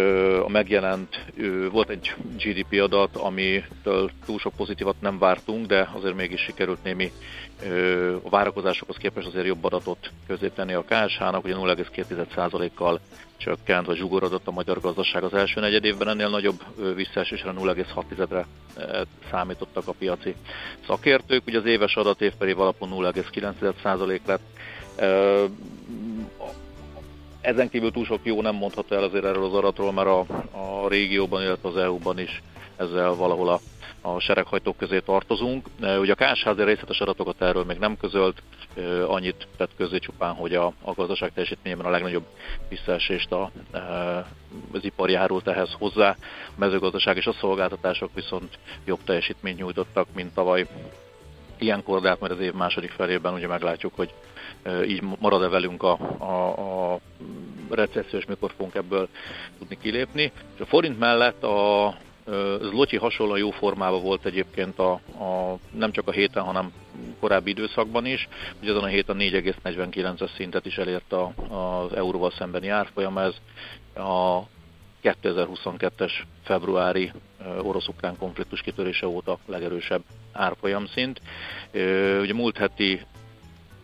[0.46, 1.26] a megjelent,
[1.72, 7.12] volt egy GDP adat, amitől túl sok pozitívat nem vártunk, de azért mégis sikerült némi
[8.24, 13.00] a várakozásokhoz képest azért jobb adatot közé a KSH-nak, ugye 0,2%-kal
[13.38, 16.64] csökkent, vagy zsugorodott a magyar gazdaság az első negyed évben, ennél nagyobb
[16.96, 18.46] visszaesésre 0,6-re
[19.32, 20.36] számítottak a piaci
[20.88, 24.42] szakértők, ugye az éves adat évperév alapon 0,9% lett,
[27.44, 30.20] ezen kívül túl sok jó nem mondható el azért erről az adatról, mert a,
[30.52, 32.42] a régióban, illetve az EU-ban is
[32.76, 33.60] ezzel valahol a,
[34.02, 35.68] a sereghajtók közé tartozunk.
[36.00, 38.42] Ugye a KSH részletes adatokat erről még nem közölt,
[39.08, 42.26] annyit tett közé csupán, hogy a, a gazdaság teljesítményében a legnagyobb
[42.70, 43.52] visszaesést a,
[44.72, 46.10] az ipar járult ehhez hozzá.
[46.48, 50.68] A mezőgazdaság és a szolgáltatások viszont jobb teljesítményt nyújtottak, mint tavaly.
[51.64, 54.14] Ilyenkor, de hát az év második felében ugye meglátjuk, hogy
[54.88, 57.00] így marad-e velünk a, a, a
[57.70, 59.08] recesszió, és mikor fogunk ebből
[59.60, 60.32] tudni kilépni.
[60.56, 61.96] És a forint mellett a
[62.62, 66.74] zlotyi hasonlóan jó formában volt egyébként a, a, nem csak a héten, hanem
[67.20, 68.28] korábbi időszakban is.
[68.62, 73.34] Ugye azon a héten 4,49-es szintet is elért a, az euróval szembeni árfolyam, ez
[73.96, 74.42] a
[75.04, 76.12] 2022-es
[76.44, 77.12] februári
[77.62, 81.22] orosz-ukrán konfliktus kitörése óta legerősebb árfolyam szint.
[82.22, 83.06] Ugye múlt heti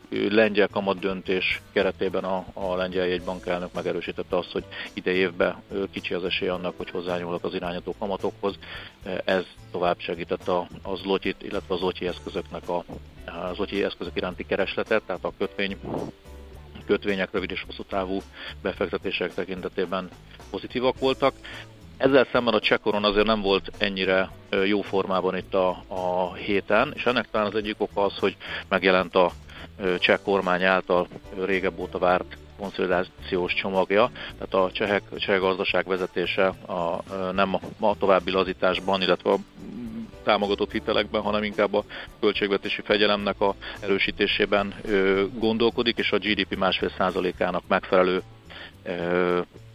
[0.09, 4.63] lengyel kamat döntés keretében a, a lengyel jegybank elnök megerősítette azt, hogy
[4.93, 8.55] ide évben kicsi az esély annak, hogy hozzányúlnak az irányító kamatokhoz.
[9.25, 12.83] Ez tovább segített a, a zlotyit, illetve az zlotyi eszközöknek a,
[13.25, 15.77] a zlotyi eszközök iránti keresletet, tehát a kötvény
[16.89, 18.21] kötvények rövid és hosszú távú
[18.61, 20.09] befektetések tekintetében
[20.49, 21.33] pozitívak voltak.
[21.97, 24.29] Ezzel szemben a csekoron azért nem volt ennyire
[24.65, 28.37] jó formában itt a, a héten, és ennek talán az egyik oka az, hogy
[28.67, 29.31] megjelent a
[29.99, 31.07] cseh kormány által
[31.45, 37.97] régebb óta várt konszolidációs csomagja, tehát a csehek, cseh gazdaság vezetése a, nem a, a
[37.97, 39.37] további lazításban, illetve a
[40.23, 41.83] támogatott hitelekben, hanem inkább a
[42.19, 44.73] költségvetési fegyelemnek a erősítésében
[45.33, 48.21] gondolkodik, és a GDP másfél százalékának megfelelő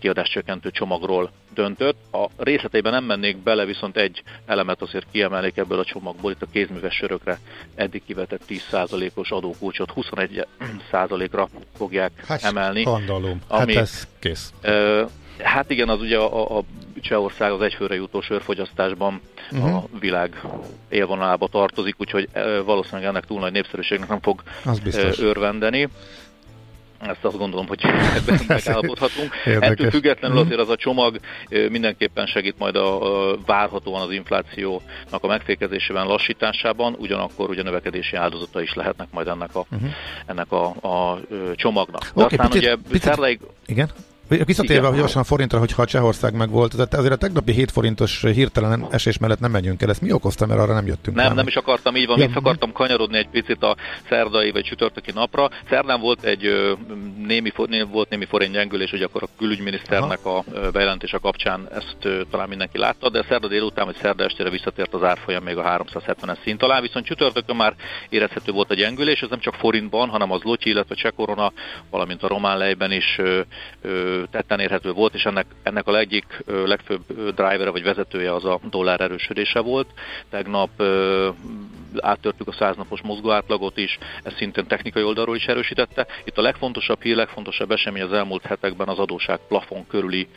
[0.00, 1.96] kiadáscsökkentő csomagról döntött.
[2.12, 6.46] A részleteiben nem mennék bele, viszont egy elemet azért kiemelnék ebből a csomagból, itt a
[6.52, 7.38] kézműves sörökre
[7.74, 12.80] eddig kivetett 10%-os adókulcsot 21%-ra fogják hát, emelni.
[12.80, 13.40] Skandalum.
[13.50, 14.52] Hát ami, hát ez kész.
[15.42, 16.62] Hát igen, az ugye a, a
[17.00, 19.20] Csehország az egyfőre jutó sörfogyasztásban
[19.52, 19.76] uh-huh.
[19.76, 20.40] a világ
[20.88, 22.28] élvonalába tartozik, úgyhogy
[22.64, 24.42] valószínűleg ennek túl nagy népszerűségnek nem fog
[25.18, 25.88] örvendeni.
[27.00, 27.80] Ezt azt gondolom, hogy
[28.18, 29.34] ebben megállapodhatunk.
[29.44, 30.46] Ettől függetlenül mhm.
[30.46, 36.96] azért az a csomag mindenképpen segít majd a, a várhatóan az inflációnak a megfékezésében, lassításában,
[36.98, 39.90] ugyanakkor ugye növekedési áldozata is lehetnek majd ennek a, uh-huh.
[40.26, 41.20] ennek a, a
[41.54, 42.02] csomagnak.
[42.02, 43.40] De okay, aztán picit, ugye picit, szerleig...
[43.66, 43.90] Igen?
[44.28, 44.98] Visszatérve Igen.
[44.98, 48.86] gyorsan a forintra, hogyha a Csehország meg volt, tehát azért a tegnapi 7 forintos hirtelen
[48.90, 49.90] esés mellett nem megyünk el.
[49.90, 52.18] Ezt mi okozta, mert arra nem jöttünk Nem, nem is akartam, így van.
[52.18, 52.26] Ja.
[52.26, 53.76] Vissza akartam kanyarodni egy picit a
[54.08, 55.50] szerdai vagy csütörtöki napra.
[55.68, 56.42] Szerdán volt egy
[57.26, 57.52] némi,
[57.90, 60.44] volt némi forint gyengülés, hogy akkor a külügyminiszternek Aha.
[60.54, 65.02] a bejelentése kapcsán ezt talán mindenki látta, de szerda délután vagy szerda estére visszatért az
[65.02, 67.74] árfolyam még a 370-es szint alá, viszont csütörtökön már
[68.08, 71.52] érezhető volt a gyengülés, ez nem csak forintban, hanem az lotyi, illetve csekorona,
[71.90, 73.20] valamint a román lejben is
[74.30, 77.02] tetten érhető volt, és ennek, ennek a egyik legfőbb
[77.34, 79.88] driver vagy vezetője az a dollár erősödése volt.
[80.30, 80.82] Tegnap
[82.00, 86.06] áttörtük a száznapos mozgóátlagot is, ez szintén technikai oldalról is erősítette.
[86.24, 90.28] Itt a legfontosabb hír, legfontosabb esemény az elmúlt hetekben az adóság plafon körüli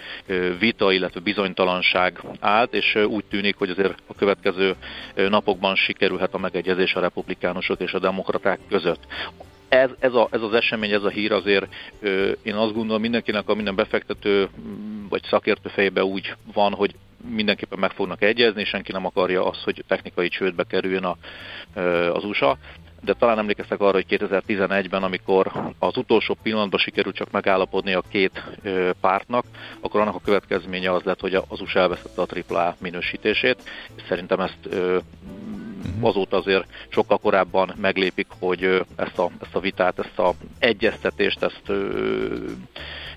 [0.59, 4.75] vita, illetve bizonytalanság állt, és úgy tűnik, hogy azért a következő
[5.15, 9.05] napokban sikerülhet a megegyezés a republikánusok és a demokraták között
[9.69, 11.67] ez, ez, a, ez az esemény, ez a hír azért
[11.99, 14.49] ö, én azt gondolom mindenkinek a minden befektető
[15.09, 16.95] vagy szakértő fejében úgy van, hogy
[17.29, 21.17] mindenképpen meg fognak egyezni, senki nem akarja azt, hogy technikai csődbe kerüljön a,
[21.73, 22.57] ö, az USA.
[23.01, 28.43] De talán emlékeztek arra, hogy 2011-ben, amikor az utolsó pillanatban sikerült csak megállapodni a két
[29.01, 29.45] pártnak,
[29.79, 33.57] akkor annak a következménye az lett, hogy az USA elvesztette a AAA minősítését,
[33.95, 34.69] és szerintem ezt.
[36.01, 41.71] Azóta azért sokkal korábban meglépik, hogy ezt a, ezt a vitát, ezt a egyeztetést, ezt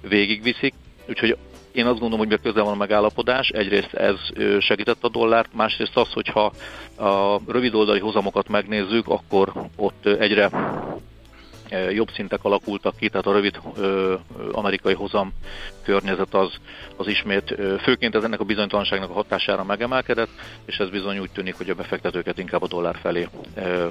[0.00, 0.74] végigviszik.
[1.08, 1.36] Úgyhogy
[1.72, 3.48] én azt gondolom, hogy közel van a megállapodás.
[3.48, 4.16] Egyrészt ez
[4.58, 6.52] segített a dollárt, másrészt az, hogyha
[6.96, 10.50] a rövid oldali hozamokat megnézzük, akkor ott egyre
[11.92, 13.60] jobb szintek alakultak ki, tehát a rövid
[14.52, 15.32] amerikai hozam
[15.82, 16.50] környezet az,
[16.96, 20.28] az ismét, főként ez ennek a bizonytalanságnak a hatására megemelkedett,
[20.64, 23.28] és ez bizony úgy tűnik, hogy a befektetőket inkább a dollár felé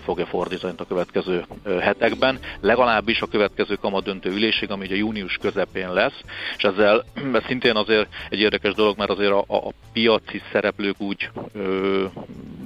[0.03, 1.45] fogja fordítani a következő
[1.79, 6.21] hetekben, legalábbis a következő kamat döntő ülésig, ami ugye június közepén lesz,
[6.57, 7.03] és ezzel
[7.33, 12.05] ez szintén azért egy érdekes dolog, mert azért a, a piaci szereplők úgy ö,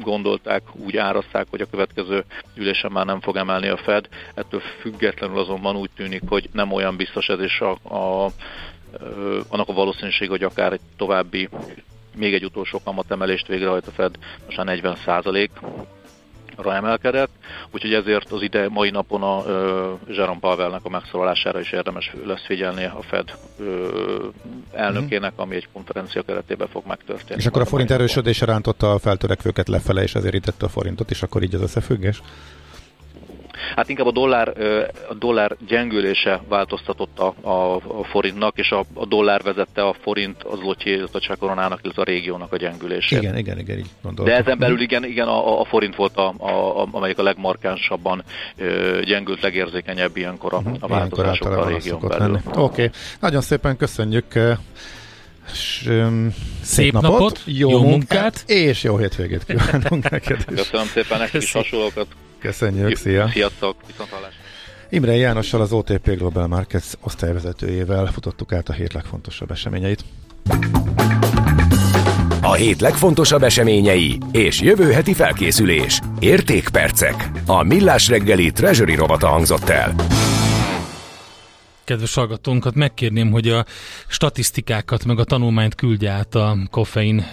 [0.02, 2.24] gondolták, úgy árazták, hogy a következő
[2.56, 6.72] ülésen már nem fog emelni a Fed, ettől függ függetlenül azonban úgy tűnik, hogy nem
[6.72, 8.32] olyan biztos ez, és a, a,
[9.48, 11.50] annak a valószínűség, hogy akár egy további,
[12.16, 15.52] még egy utolsó kamatemelést végrehajt a Fed, most már 40 százalék,
[16.66, 17.30] emelkedett,
[17.72, 22.46] úgyhogy ezért az ide mai napon a uh, Jerome Powellnek a megszólalására is érdemes lesz
[22.46, 23.66] figyelni a Fed uh,
[24.72, 27.42] elnökének, ami egy konferencia keretében fog megtörténni.
[27.42, 31.24] És akkor a forint erősödése rántotta a feltörekvőket lefele, és ezért érintette a forintot, és
[31.24, 32.22] akkor így az összefüggés?
[33.76, 34.54] Hát inkább a dollár,
[35.10, 40.44] a dollár gyengülése változtatott a, a, a forintnak, és a, a dollár vezette a forint
[40.44, 43.22] az lotyi, a csekoronának, illetve a régiónak a gyengülését.
[43.22, 44.34] Igen, igen, igen, így gondoltam.
[44.34, 48.24] De ezen belül igen, igen a, a forint volt, a, a, amelyik a legmarkánsabban
[49.04, 52.40] gyengült, legérzékenyebb ilyenkor a, mhm, a változások a régión belül.
[52.46, 52.90] Oké, okay.
[53.20, 54.26] nagyon szépen köszönjük
[55.52, 60.38] S, um, szép, szép napot, napot jó, jó munkát, munkát, és jó hétvégét kívánunk neked
[60.38, 60.56] is.
[60.56, 62.08] Köszönöm szépen nektek is hasonlókat.
[62.44, 63.30] Köszönjük, szia!
[63.30, 64.40] Sziasztok, viszontlátásra!
[64.90, 70.04] Imre Jánossal az OTP Global Markets osztályvezetőjével futottuk át a hét legfontosabb eseményeit.
[72.42, 76.00] A hét legfontosabb eseményei és jövő heti felkészülés.
[76.20, 77.30] Értékpercek.
[77.46, 79.96] A Millás reggeli Treasury rovata hangzott el
[81.84, 83.66] kedves hallgatónkat megkérném, hogy a
[84.08, 87.26] statisztikákat, meg a tanulmányt küldje át a koffein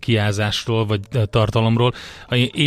[0.00, 1.00] kiázásról, vagy
[1.30, 1.92] tartalomról.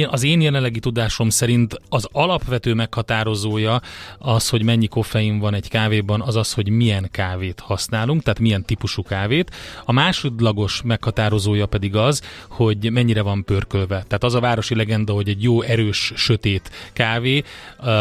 [0.10, 3.82] Az én jelenlegi tudásom szerint az alapvető meghatározója
[4.18, 8.66] az, hogy mennyi koffein van egy kávéban, az az, hogy milyen kávét használunk, tehát milyen
[8.66, 9.56] típusú kávét.
[9.86, 13.96] A másodlagos meghatározója pedig az, hogy mennyire van pörkölve.
[14.08, 17.44] Tehát az a városi legenda, hogy egy jó, erős, sötét kávé,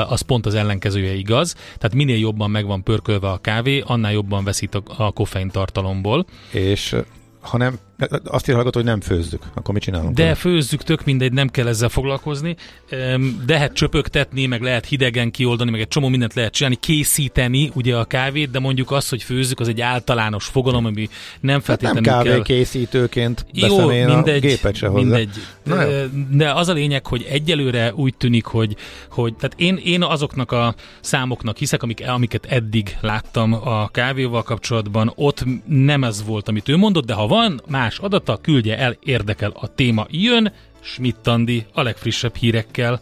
[0.08, 1.52] az pont az ellenkezője igaz.
[1.52, 6.26] Tehát minél jobban meg van pörkölve a kávé, annál jobban veszít a, a koffein tartalomból.
[6.52, 6.96] És
[7.40, 7.78] ha nem
[8.24, 10.14] azt írja hogy nem főzzük, akkor mit csinálunk?
[10.14, 10.34] De vele?
[10.34, 12.56] főzzük, tök mindegy, nem kell ezzel foglalkozni.
[12.88, 17.96] De lehet csöpögtetni, meg lehet hidegen kioldani, meg egy csomó mindent lehet csinálni, készíteni ugye
[17.96, 21.08] a kávét, de mondjuk az, hogy főzzük, az egy általános fogalom, ami
[21.40, 25.00] nem feltétlenül hát nem kávé készítőként Jó, mindegy, a gépet se hozzá.
[25.00, 25.30] mindegy.
[25.62, 25.84] Na,
[26.30, 28.76] de az a lényeg, hogy egyelőre úgy tűnik, hogy,
[29.10, 35.12] hogy tehát én, én azoknak a számoknak hiszek, amik, amiket eddig láttam a kávéval kapcsolatban,
[35.14, 38.98] ott nem ez volt, amit ő mondott, de ha van más más adata, küldje el,
[39.00, 40.06] érdekel a téma.
[40.10, 43.00] Jön Schmidt Andi a legfrissebb hírekkel.